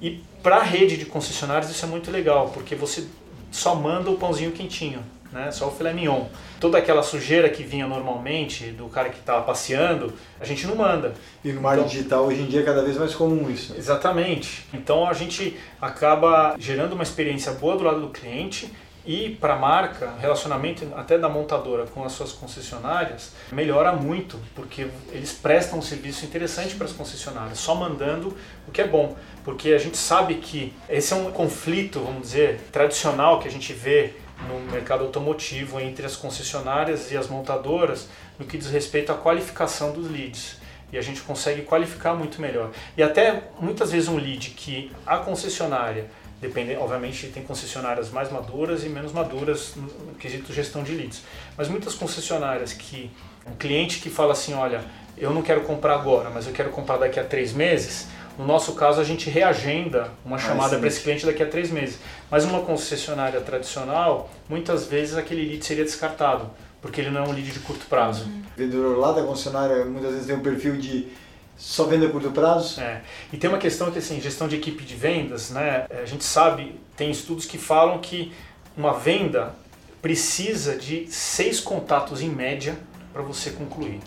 [0.00, 3.06] E para a rede de concessionárias isso é muito legal, porque você
[3.50, 5.02] só manda o pãozinho quentinho
[5.32, 5.50] né?
[5.50, 6.26] Só o filé mignon.
[6.60, 11.14] Toda aquela sujeira que vinha normalmente do cara que estava passeando, a gente não manda.
[11.44, 13.74] E no marketing então, digital hoje em dia é cada vez mais comum isso.
[13.76, 14.66] Exatamente.
[14.72, 18.70] Então a gente acaba gerando uma experiência boa do lado do cliente
[19.08, 24.86] e para a marca, relacionamento até da montadora com as suas concessionárias melhora muito, porque
[25.10, 28.36] eles prestam um serviço interessante para as concessionárias, só mandando
[28.66, 29.16] o que é bom.
[29.44, 33.72] Porque a gente sabe que esse é um conflito, vamos dizer, tradicional que a gente
[33.72, 34.12] vê
[34.46, 39.92] no mercado automotivo entre as concessionárias e as montadoras no que diz respeito à qualificação
[39.92, 40.56] dos leads.
[40.92, 42.70] E a gente consegue qualificar muito melhor.
[42.96, 46.06] E até muitas vezes um lead que a concessionária,
[46.40, 51.22] depende, obviamente tem concessionárias mais maduras e menos maduras no, quesito gestão de leads.
[51.56, 53.10] Mas muitas concessionárias que
[53.46, 54.82] um cliente que fala assim, olha,
[55.16, 58.06] eu não quero comprar agora, mas eu quero comprar daqui a três meses,
[58.38, 61.46] no nosso caso, a gente reagenda uma ah, chamada ah, para esse cliente daqui a
[61.46, 61.98] três meses.
[62.30, 66.48] Mas uma concessionária tradicional, muitas vezes aquele lead seria descartado,
[66.80, 68.26] porque ele não é um lead de curto prazo.
[68.26, 68.42] Uhum.
[68.54, 71.08] O vendedor lá da concessionária muitas vezes tem um perfil de
[71.56, 72.80] só venda a curto prazo?
[72.80, 73.02] É.
[73.32, 75.86] E tem uma questão que, assim, gestão de equipe de vendas, né?
[75.90, 78.32] A gente sabe, tem estudos que falam que
[78.76, 79.52] uma venda
[80.00, 82.78] precisa de seis contatos em média
[83.12, 83.98] para você concluir.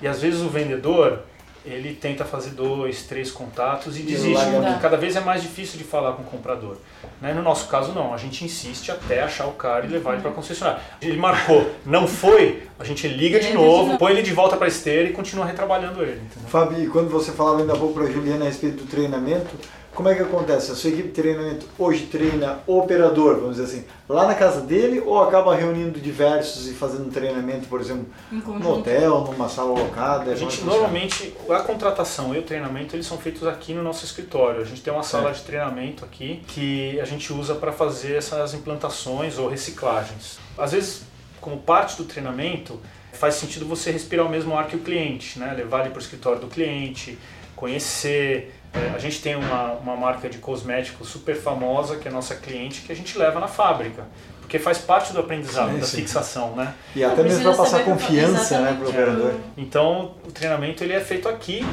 [0.00, 1.22] E às vezes o vendedor
[1.64, 5.84] ele tenta fazer dois, três contatos e desiste, porque cada vez é mais difícil de
[5.84, 6.76] falar com o comprador.
[7.20, 7.32] Né?
[7.32, 8.12] No nosso caso, não.
[8.12, 10.80] A gente insiste até achar o cara e levar ele para a concessionária.
[11.00, 14.66] Ele marcou, não foi, a gente liga de de novo, põe ele de volta para
[14.66, 16.20] a esteira e continua retrabalhando ele.
[16.20, 16.48] Entendeu?
[16.48, 19.54] Fábio, e quando você falava ainda há pouco para a Juliana a respeito do treinamento,
[19.94, 20.72] como é que acontece?
[20.72, 24.62] A sua equipe de treinamento hoje treina o operador, vamos dizer assim, lá na casa
[24.62, 29.48] dele ou acaba reunindo diversos e fazendo um treinamento, por exemplo, Em no hotel, numa
[29.48, 30.30] sala locada?
[30.30, 34.04] A é gente normalmente a contratação e o treinamento eles são feitos aqui no nosso
[34.04, 34.62] escritório.
[34.62, 35.38] A gente tem uma sala Certo.
[35.40, 40.38] de treinamento aqui que a gente usa para fazer essas implantações ou reciclagens.
[40.56, 41.02] Às vezes,
[41.40, 42.80] como parte do treinamento,
[43.12, 45.52] faz sentido você respirar o mesmo ar que o cliente, né?
[45.54, 47.18] Levar ele para o escritório do cliente,
[47.54, 48.54] conhecer.
[48.74, 52.80] É, a gente tem uma, uma marca de cosméticos super famosa que é nossa cliente
[52.82, 54.04] que a gente leva na fábrica.
[54.40, 55.96] Porque faz parte do aprendizado, Sim, da sim.
[55.98, 56.74] fixação, né?
[56.94, 59.32] E até mesmo para passar como- confiança né, para o operador.
[59.56, 61.64] Então, o treinamento ele é feito aqui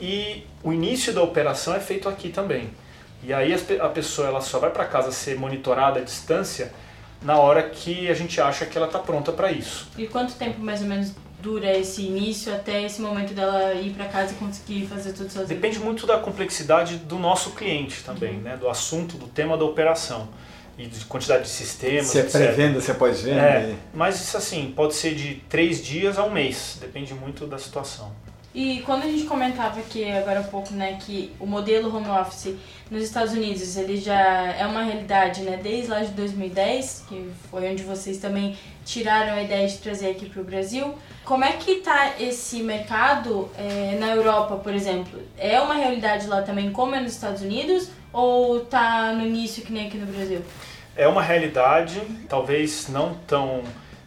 [0.00, 2.70] e o início da operação é feito aqui também.
[3.22, 6.72] E aí a pessoa ela só vai para casa ser monitorada à distância
[7.22, 9.88] na hora que a gente acha que ela está pronta para isso.
[9.96, 11.12] E quanto tempo mais ou menos
[11.42, 15.48] dura esse início até esse momento dela ir pra casa e conseguir fazer tudo sozinha?
[15.48, 18.56] Depende muito da complexidade do nosso cliente também, né?
[18.56, 20.28] do assunto, do tema da operação
[20.78, 23.40] e de quantidade de sistemas, Se é pré-venda, se é pós-venda.
[23.40, 27.58] É, mas isso assim, pode ser de três dias a um mês, depende muito da
[27.58, 28.12] situação.
[28.54, 32.54] E quando a gente comentava aqui agora há pouco, né, que o modelo home office
[32.90, 37.70] nos Estados Unidos, ele já é uma realidade, né, desde lá de 2010, que foi
[37.70, 40.94] onde vocês também tiraram a ideia de trazer aqui para o Brasil.
[41.24, 45.18] Como é que tá esse mercado eh, na Europa, por exemplo?
[45.38, 49.72] É uma realidade lá também como é nos Estados Unidos ou tá no início que
[49.72, 50.42] nem aqui no Brasil?
[50.94, 53.62] É uma realidade, talvez não tão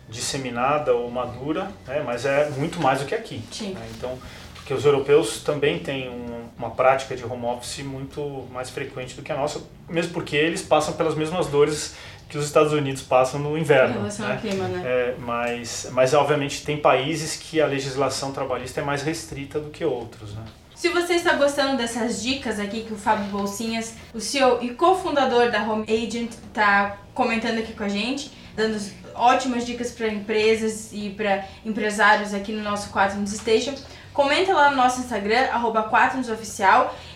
[0.10, 3.42] disseminada ou madura, né, mas é muito mais do que aqui.
[3.62, 3.88] Né?
[3.98, 4.18] Então,
[4.56, 9.22] porque os europeus também têm um- uma prática de home office muito mais frequente do
[9.22, 11.96] que a nossa, mesmo porque eles passam pelas mesmas dores
[12.28, 13.94] que os Estados Unidos passam no Em inverno.
[13.96, 14.34] relação né?
[14.34, 14.82] ao clima, né?
[14.84, 19.86] É, mas, mas obviamente tem países que a legislação trabalhista é mais restrita do que
[19.86, 20.44] outros, né?
[20.74, 25.50] Se você está gostando dessas dicas aqui que o Fábio Bolsinhas, o CEO e cofundador
[25.52, 28.78] da Home Agent, está comentando aqui com a gente, dando
[29.16, 33.74] ótimas dicas para empresas e para empresários aqui no nosso Quaternos Station,
[34.14, 35.90] comenta lá no nosso Instagram, arroba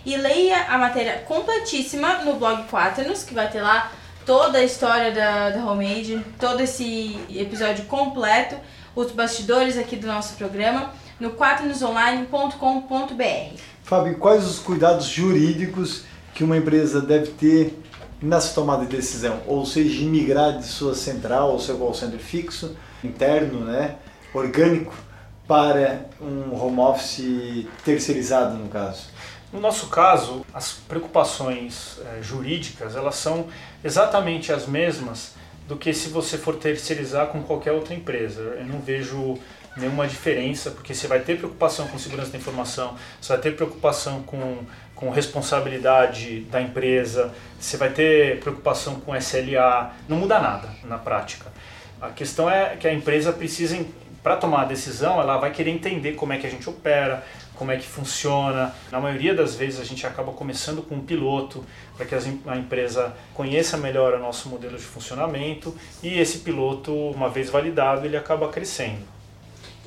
[0.06, 3.92] e leia a matéria completíssima no blog Quaternos, que vai ter lá
[4.26, 8.56] toda a história da, da Home Agent, todo esse episódio completo,
[8.96, 13.60] os bastidores aqui do nosso programa, no quaternosonline.com.br.
[13.84, 17.78] Fábio, quais os cuidados jurídicos que uma empresa deve ter
[18.22, 19.42] nessa tomada de decisão?
[19.48, 23.96] Ou seja, migrar de sua central ou seu call center fixo, interno, né,
[24.34, 24.94] orgânico,
[25.48, 29.08] para um home office terceirizado, no caso?
[29.52, 33.48] No nosso caso, as preocupações eh, jurídicas elas são
[33.84, 35.34] exatamente as mesmas
[35.68, 38.42] do que se você for terceirizar com qualquer outra empresa.
[38.42, 39.40] Eu não vejo
[39.76, 44.22] nenhuma diferença, porque você vai ter preocupação com segurança da informação, você vai ter preocupação
[44.24, 44.60] com,
[45.00, 51.46] com responsabilidade da empresa, você vai ter preocupação com SLA, não muda nada na prática.
[52.02, 53.82] A questão é que a empresa precisa,
[54.22, 57.24] para tomar a decisão, ela vai querer entender como é que a gente opera,
[57.56, 58.76] como é que funciona.
[58.92, 61.64] Na maioria das vezes a gente acaba começando com um piloto
[61.96, 67.30] para que a empresa conheça melhor o nosso modelo de funcionamento e esse piloto, uma
[67.30, 69.08] vez validado, ele acaba crescendo.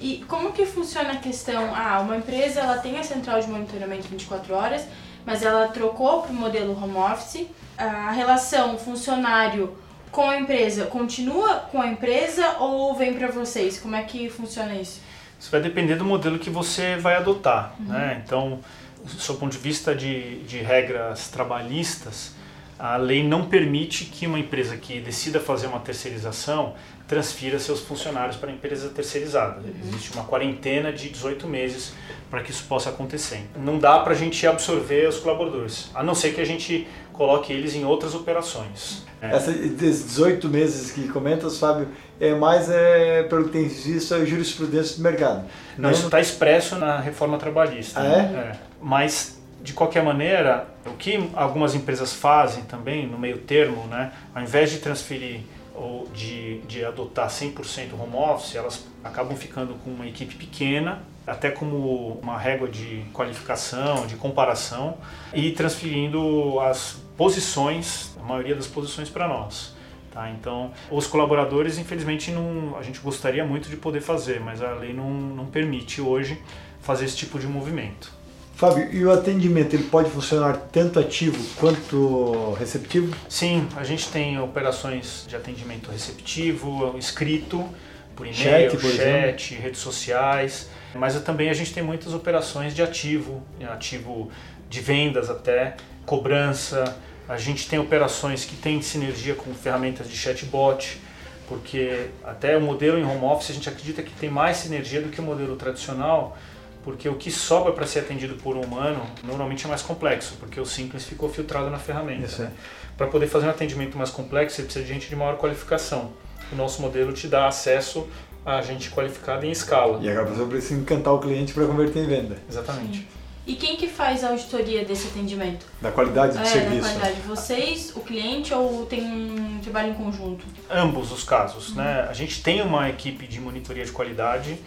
[0.03, 1.73] E como que funciona a questão?
[1.73, 4.85] Ah, uma empresa ela tem a central de monitoramento 24 horas,
[5.25, 7.47] mas ela trocou para o modelo home office.
[7.77, 9.77] A relação funcionário
[10.11, 13.79] com a empresa continua com a empresa ou vem para vocês?
[13.79, 15.01] Como é que funciona isso?
[15.41, 17.75] Isso vai depender do modelo que você vai adotar.
[17.81, 18.23] Né?
[18.25, 18.61] Então,
[19.03, 22.35] do seu ponto de vista de, de regras trabalhistas,
[22.79, 26.75] a lei não permite que uma empresa que decida fazer uma terceirização
[27.13, 29.61] transfira seus funcionários para a empresa terceirizada.
[29.85, 31.93] Existe uma quarentena de 18 meses
[32.31, 33.43] para que isso possa acontecer.
[33.55, 37.53] Não dá para a gente absorver os colaboradores, a não ser que a gente coloque
[37.53, 39.03] eles em outras operações.
[39.21, 39.37] É.
[39.37, 44.25] Essa, desses 18 meses que comentas, Fábio, é mais, é, pelo que tem visto, a
[44.25, 45.45] jurisprudência do mercado.
[45.77, 45.95] Não, Né?
[45.95, 48.01] isso está expresso na reforma trabalhista.
[48.01, 48.59] Ah, né?
[48.81, 54.43] Mas, de qualquer maneira, o que algumas empresas fazem também, no meio termo, né, ao
[54.43, 55.41] invés de transferir
[55.75, 61.51] ou de, de adotar 100% home office, elas acabam ficando com uma equipe pequena, até
[61.51, 64.99] como uma régua de qualificação, de comparação,
[65.33, 69.75] e transferindo as posições, a maioria das posições para nós.
[70.11, 70.31] Tá?
[70.31, 74.93] Então, os colaboradores, infelizmente, não, a gente gostaria muito de poder fazer, mas a lei
[74.93, 76.41] não, não permite hoje
[76.81, 78.13] fazer esse tipo de movimento.
[78.55, 83.15] Fábio, e o atendimento ele pode funcionar tanto ativo quanto receptivo?
[83.29, 87.69] Sim, a gente tem operações de atendimento receptivo, escrito,
[88.15, 92.83] por e-mail, chat, por chat redes sociais, mas também a gente tem muitas operações de
[92.83, 94.31] ativo, ativo
[94.69, 95.77] de vendas até,
[96.07, 96.97] cobrança,
[97.29, 101.01] a gente tem operações que têm sinergia com ferramentas de chatbot,
[101.49, 105.09] porque até o modelo em home office a gente acredita que tem mais sinergia do
[105.09, 106.37] que o modelo tradicional,
[106.85, 110.61] porque o que sobra para ser atendido por um humano normalmente é mais complexo, porque
[110.61, 112.43] o simples ficou filtrado na ferramenta.
[112.43, 112.53] Né?
[112.97, 116.13] Para poder fazer um atendimento mais complexo, você precisa de gente de maior qualificação.
[116.51, 118.07] O nosso modelo te dá acesso
[118.45, 119.99] a gente qualificada em escala.
[120.03, 122.37] E agora você precisa encantar o cliente para converter em venda.
[122.49, 122.99] Exatamente.
[122.99, 123.07] Sim.
[123.45, 125.67] E quem que faz a auditoria desse atendimento?
[125.81, 126.83] Da qualidade do é, serviço.
[126.83, 127.21] Da qualidade.
[127.27, 130.45] Vocês, o cliente ou tem um trabalho em conjunto?
[130.71, 131.77] Ambos os casos, uhum.
[131.77, 132.07] né?
[132.09, 134.59] A gente tem uma equipe de monitoria de qualidade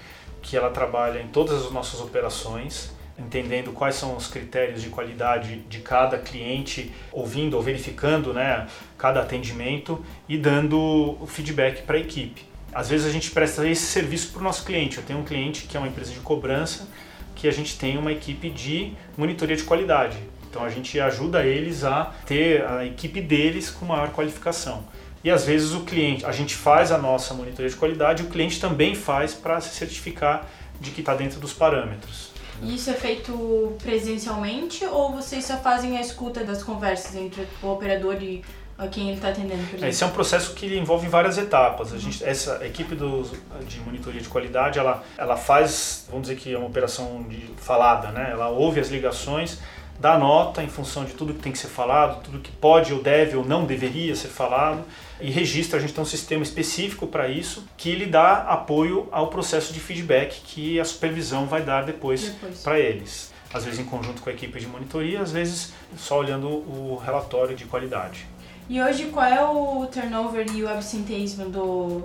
[0.45, 5.57] que ela trabalha em todas as nossas operações, entendendo quais são os critérios de qualidade
[5.67, 11.99] de cada cliente, ouvindo ou verificando, né, cada atendimento e dando o feedback para a
[11.99, 12.45] equipe.
[12.71, 14.97] Às vezes a gente presta esse serviço para o nosso cliente.
[14.97, 16.87] Eu tenho um cliente que é uma empresa de cobrança
[17.33, 20.17] que a gente tem uma equipe de monitoria de qualidade.
[20.47, 24.85] Então a gente ajuda eles a ter a equipe deles com maior qualificação.
[25.25, 28.59] E às vezes o cliente, a gente faz a nossa monitoria de qualidade, o cliente
[28.61, 30.47] também faz para se certificar
[30.79, 32.29] de que está dentro dos parâmetros.
[32.61, 37.69] E isso é feito presencialmente ou vocês só fazem a escuta das conversas entre o
[37.69, 38.43] operador e
[38.77, 39.87] a quem ele está atendendo, por exemplo?
[39.87, 41.91] Esse é um processo que envolve várias etapas.
[41.91, 43.23] A gente, essa equipe do,
[43.67, 48.09] de monitoria de qualidade, ela, ela faz, vamos dizer que é uma operação de falada,
[48.09, 48.29] né?
[48.31, 49.57] Ela ouve as ligações,
[49.99, 53.01] dá nota em função de tudo que tem que ser falado, tudo que pode ou
[53.01, 54.83] deve ou não deveria ser falado
[55.19, 55.79] e registra.
[55.79, 59.79] A gente tem um sistema específico para isso que lhe dá apoio ao processo de
[59.79, 62.61] feedback que a supervisão vai dar depois, depois.
[62.61, 63.33] para eles.
[63.53, 67.55] Às vezes em conjunto com a equipe de monitoria, às vezes só olhando o relatório
[67.55, 68.27] de qualidade.
[68.67, 72.03] E hoje qual é o turnover e o absenteísmo do,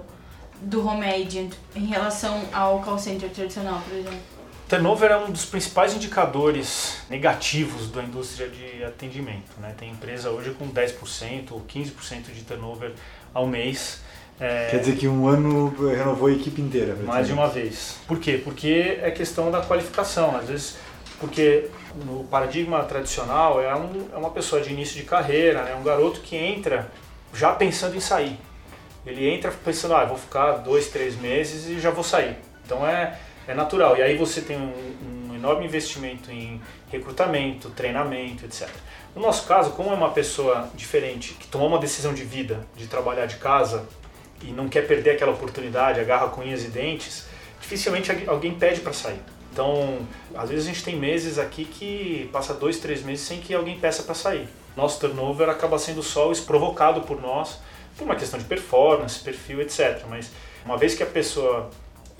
[0.60, 4.39] do home agent em relação ao call center tradicional, por exemplo?
[4.70, 9.50] Turnover é um dos principais indicadores negativos da indústria de atendimento.
[9.58, 9.74] Né?
[9.76, 12.92] Tem empresa hoje com 10% ou 15% de turnover
[13.34, 14.00] ao mês.
[14.38, 14.68] É...
[14.70, 16.94] Quer dizer que um ano renovou a equipe inteira.
[17.04, 17.98] Mais de uma vez.
[18.06, 18.40] Por quê?
[18.42, 20.36] Porque é questão da qualificação.
[20.36, 20.76] Às vezes
[21.18, 21.68] porque
[22.06, 25.74] no paradigma tradicional é, um, é uma pessoa de início de carreira, é né?
[25.74, 26.88] um garoto que entra
[27.34, 28.38] já pensando em sair.
[29.04, 32.36] Ele entra pensando, ah, vou ficar dois, três meses e já vou sair.
[32.64, 33.96] Então é, é natural.
[33.96, 36.60] E aí você tem um, um enorme investimento em
[36.90, 38.68] recrutamento, treinamento, etc.
[39.14, 42.86] No nosso caso, como é uma pessoa diferente, que tomou uma decisão de vida, de
[42.86, 43.88] trabalhar de casa
[44.42, 47.26] e não quer perder aquela oportunidade, agarra com unhas e dentes,
[47.60, 49.20] dificilmente alguém pede para sair.
[49.52, 49.98] Então,
[50.34, 53.78] às vezes a gente tem meses aqui que passa dois, três meses sem que alguém
[53.78, 54.48] peça para sair.
[54.76, 57.58] Nosso turnover acaba sendo só provocado por nós,
[57.96, 60.04] por uma questão de performance, perfil, etc.
[60.08, 60.30] Mas
[60.64, 61.68] uma vez que a pessoa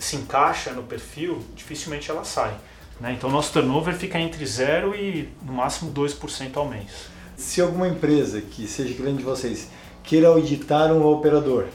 [0.01, 2.53] se encaixa no perfil, dificilmente ela sai.
[2.99, 3.13] Né?
[3.13, 7.07] Então, nosso turnover fica entre 0 e no máximo 2% ao mês.
[7.37, 9.69] Se alguma empresa que seja cliente de vocês
[10.03, 11.67] queira auditar um operador,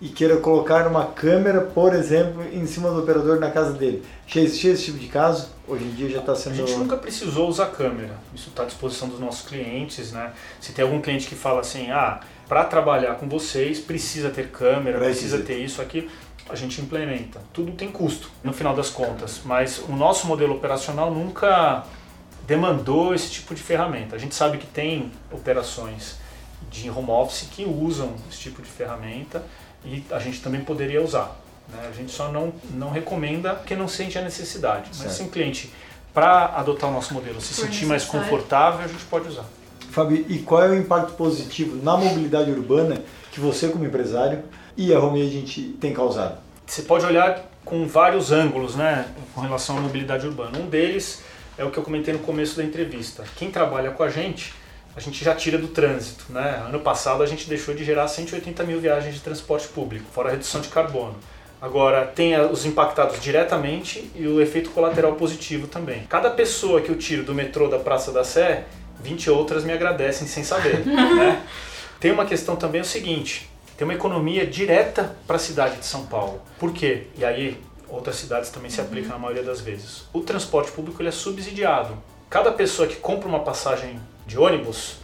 [0.00, 4.02] e queira colocar uma câmera, por exemplo, em cima do operador na casa dele.
[4.26, 5.48] Já existia esse tipo de caso?
[5.66, 6.52] Hoje em dia já está sendo.
[6.52, 8.18] A gente nunca precisou usar câmera.
[8.34, 10.32] Isso está à disposição dos nossos clientes, né?
[10.60, 14.98] Se tem algum cliente que fala assim, ah, para trabalhar com vocês precisa ter câmera,
[14.98, 16.10] precisa ter isso, aqui,
[16.48, 17.40] a gente implementa.
[17.52, 19.40] Tudo tem custo, no final das contas.
[19.44, 21.84] Mas o nosso modelo operacional nunca
[22.46, 24.14] demandou esse tipo de ferramenta.
[24.14, 26.16] A gente sabe que tem operações
[26.70, 29.42] de home office que usam esse tipo de ferramenta
[29.84, 31.40] e a gente também poderia usar.
[31.68, 31.88] Né?
[31.88, 34.90] A gente só não, não recomenda que não sente a necessidade.
[34.98, 35.72] Mas se um cliente,
[36.12, 39.44] para adotar o nosso modelo, se Por sentir mais confortável, a gente pode usar.
[39.90, 44.42] Fábio, e qual é o impacto positivo na mobilidade urbana que você, como empresário,
[44.76, 46.38] e a Home Agent tem causado?
[46.66, 50.58] Você pode olhar com vários ângulos né, com relação à mobilidade urbana.
[50.58, 51.22] Um deles
[51.56, 53.24] é o que eu comentei no começo da entrevista.
[53.36, 54.52] Quem trabalha com a gente
[54.96, 56.26] a gente já tira do trânsito.
[56.30, 56.62] Né?
[56.66, 60.32] Ano passado a gente deixou de gerar 180 mil viagens de transporte público, fora a
[60.32, 61.16] redução de carbono.
[61.60, 66.04] Agora, tem os impactados diretamente e o efeito colateral positivo também.
[66.08, 68.64] Cada pessoa que eu tiro do metrô da Praça da Sé,
[69.02, 70.84] 20 outras me agradecem sem saber.
[70.84, 71.42] né?
[71.98, 76.06] Tem uma questão também o seguinte, tem uma economia direta para a cidade de São
[76.06, 76.40] Paulo.
[76.58, 77.08] Por quê?
[77.16, 80.04] E aí outras cidades também se aplicam na maioria das vezes.
[80.12, 81.96] O transporte público ele é subsidiado.
[82.30, 84.96] Cada pessoa que compra uma passagem de ônibus,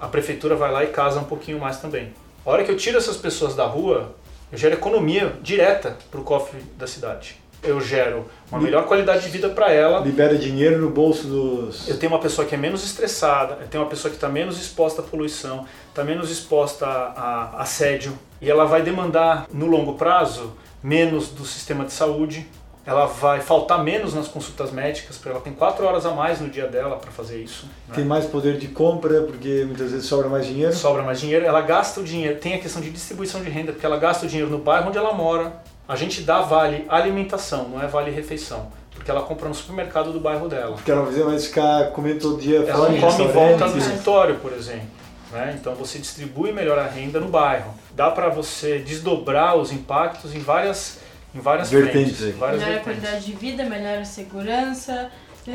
[0.00, 2.12] a prefeitura vai lá e casa um pouquinho mais também.
[2.44, 4.14] A hora que eu tiro essas pessoas da rua,
[4.50, 7.37] eu gero economia direta para o cofre da cidade.
[7.62, 10.00] Eu gero uma melhor qualidade de vida para ela.
[10.00, 11.88] Libera dinheiro no bolso dos.
[11.88, 14.58] Eu tenho uma pessoa que é menos estressada, eu tenho uma pessoa que está menos
[14.58, 19.94] exposta à poluição, está menos exposta a, a assédio, e ela vai demandar no longo
[19.94, 22.46] prazo menos do sistema de saúde,
[22.86, 26.48] ela vai faltar menos nas consultas médicas, porque ela tem quatro horas a mais no
[26.48, 27.66] dia dela para fazer isso.
[27.86, 27.94] Né?
[27.96, 30.72] Tem mais poder de compra, porque muitas vezes sobra mais dinheiro.
[30.74, 33.84] Sobra mais dinheiro, ela gasta o dinheiro, tem a questão de distribuição de renda, porque
[33.84, 35.60] ela gasta o dinheiro no bairro onde ela mora.
[35.88, 38.70] A gente dá vale alimentação, não é vale refeição.
[38.90, 40.74] Porque ela compra no supermercado do bairro dela.
[40.74, 42.92] Porque ela não precisa mais ficar comendo todo dia ela fora.
[42.94, 44.88] Ela come em volta do escritório, por exemplo.
[45.32, 45.56] Né?
[45.58, 47.72] Então você distribui melhor a renda no bairro.
[47.94, 50.98] Dá para você desdobrar os impactos em várias
[51.34, 52.18] em várias vertentes.
[52.18, 55.10] Frentes, várias melhora a qualidade de vida, melhora a segurança.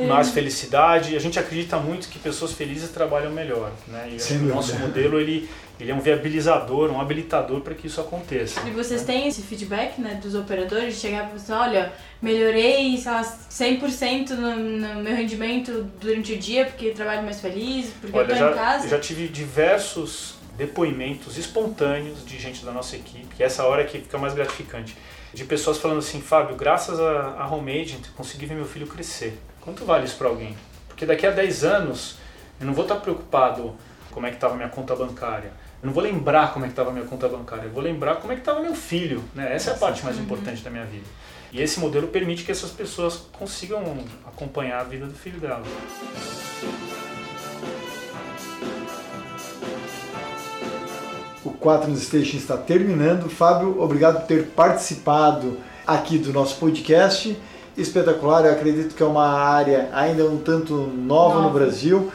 [0.08, 1.16] Mais felicidade.
[1.16, 3.72] A gente acredita muito que pessoas felizes trabalham melhor.
[3.88, 4.18] Né?
[4.18, 8.60] E o nosso modelo ele, ele é um viabilizador, um habilitador para que isso aconteça.
[8.68, 9.14] E vocês né?
[9.14, 10.96] têm esse feedback né, dos operadores?
[10.96, 16.66] Chegar para você, olha, melhorei sei lá, 100% no, no meu rendimento durante o dia
[16.66, 18.86] porque trabalho mais feliz, porque olha, eu estou em casa?
[18.86, 23.86] Eu já tive diversos depoimentos espontâneos de gente da nossa equipe, que essa hora é
[23.86, 24.96] que fica mais gratificante
[25.34, 29.40] de pessoas falando assim, Fábio, graças a, a Homemade consegui ver meu filho crescer.
[29.64, 30.58] Quanto vale isso para alguém?
[30.90, 32.18] Porque daqui a 10 anos
[32.60, 33.74] eu não vou estar preocupado
[34.12, 35.54] como é que estava minha conta bancária.
[35.82, 37.64] Eu não vou lembrar como é que estava minha conta bancária.
[37.64, 39.24] Eu vou lembrar como é que estava meu filho.
[39.34, 39.56] Né?
[39.56, 41.06] Essa é a parte mais importante da minha vida.
[41.50, 43.82] E esse modelo permite que essas pessoas consigam
[44.26, 45.66] acompanhar a vida do filho delas.
[51.46, 53.30] O 4 no Station está terminando.
[53.30, 55.58] Fábio, obrigado por ter participado
[55.88, 57.38] aqui do nosso podcast.
[57.78, 61.42] Espetacular, eu acredito que é uma área ainda um tanto nova, nova.
[61.42, 62.12] no Brasil,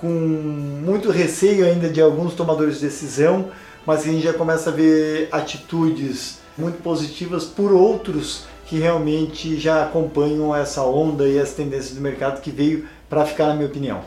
[0.00, 3.50] com muito receio ainda de alguns tomadores de decisão,
[3.86, 9.82] mas a gente já começa a ver atitudes muito positivas por outros que realmente já
[9.82, 14.00] acompanham essa onda e as tendências do mercado que veio para ficar, na minha opinião.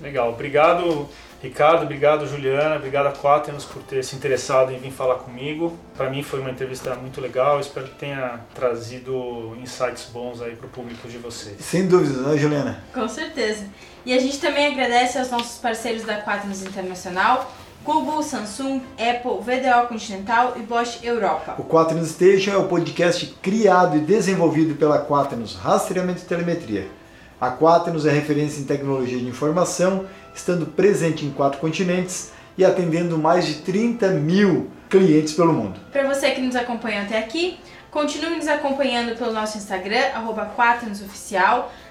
[0.00, 1.08] Legal, obrigado
[1.42, 5.76] Ricardo, obrigado Juliana, obrigado a Quaternos por ter se interessado em vir falar comigo.
[5.96, 10.66] Para mim foi uma entrevista muito legal, espero que tenha trazido insights bons aí para
[10.66, 11.56] o público de vocês.
[11.58, 12.84] Sem dúvida, né Juliana?
[12.94, 13.64] Com certeza.
[14.06, 17.52] E a gente também agradece aos nossos parceiros da Quaternos Internacional,
[17.84, 21.56] Google, Samsung, Apple, VDO Continental e Bosch Europa.
[21.58, 27.01] O Quaternos Station é o podcast criado e desenvolvido pela Quaternos Rastreamento e Telemetria.
[27.42, 33.18] A Quaternos é referência em tecnologia de informação estando presente em quatro continentes e atendendo
[33.18, 35.80] mais de 30 mil clientes pelo mundo.
[35.90, 37.58] Para você que nos acompanha até aqui,
[37.90, 40.54] continue nos acompanhando pelo nosso Instagram, arroba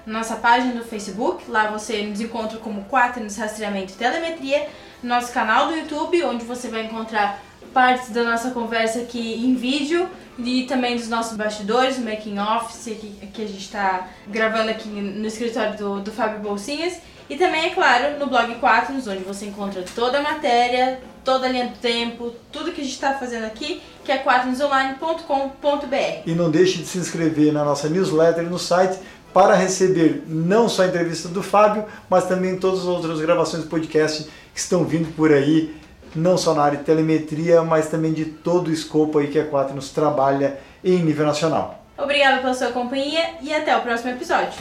[0.06, 4.70] nossa página do Facebook, lá você nos encontra como Quaternos Rastreamento e Telemetria,
[5.04, 7.42] nosso canal do YouTube, onde você vai encontrar
[7.74, 10.08] partes da nossa conversa aqui em vídeo
[10.44, 14.90] e também dos nossos bastidores, o making office que, que a gente está gravando aqui
[14.90, 16.98] no escritório do, do Fábio Bolsinhas.
[17.30, 21.50] E também, é claro, no blog Quaternos, onde você encontra toda a matéria, toda a
[21.50, 26.24] linha do tempo, tudo que a gente está fazendo aqui, que é quaternosonline.com.br.
[26.26, 29.00] E não deixe de se inscrever na nossa newsletter no site
[29.34, 33.70] para receber não só a entrevista do Fábio, mas também todas as outras gravações do
[33.70, 34.24] podcast
[34.54, 35.74] que estão vindo por aí,
[36.16, 39.48] não só na área de telemetria, mas também de todo o escopo aí que a
[39.48, 41.84] Quaternos trabalha em nível nacional.
[41.98, 44.60] Obrigada pela sua companhia e até o próximo episódio.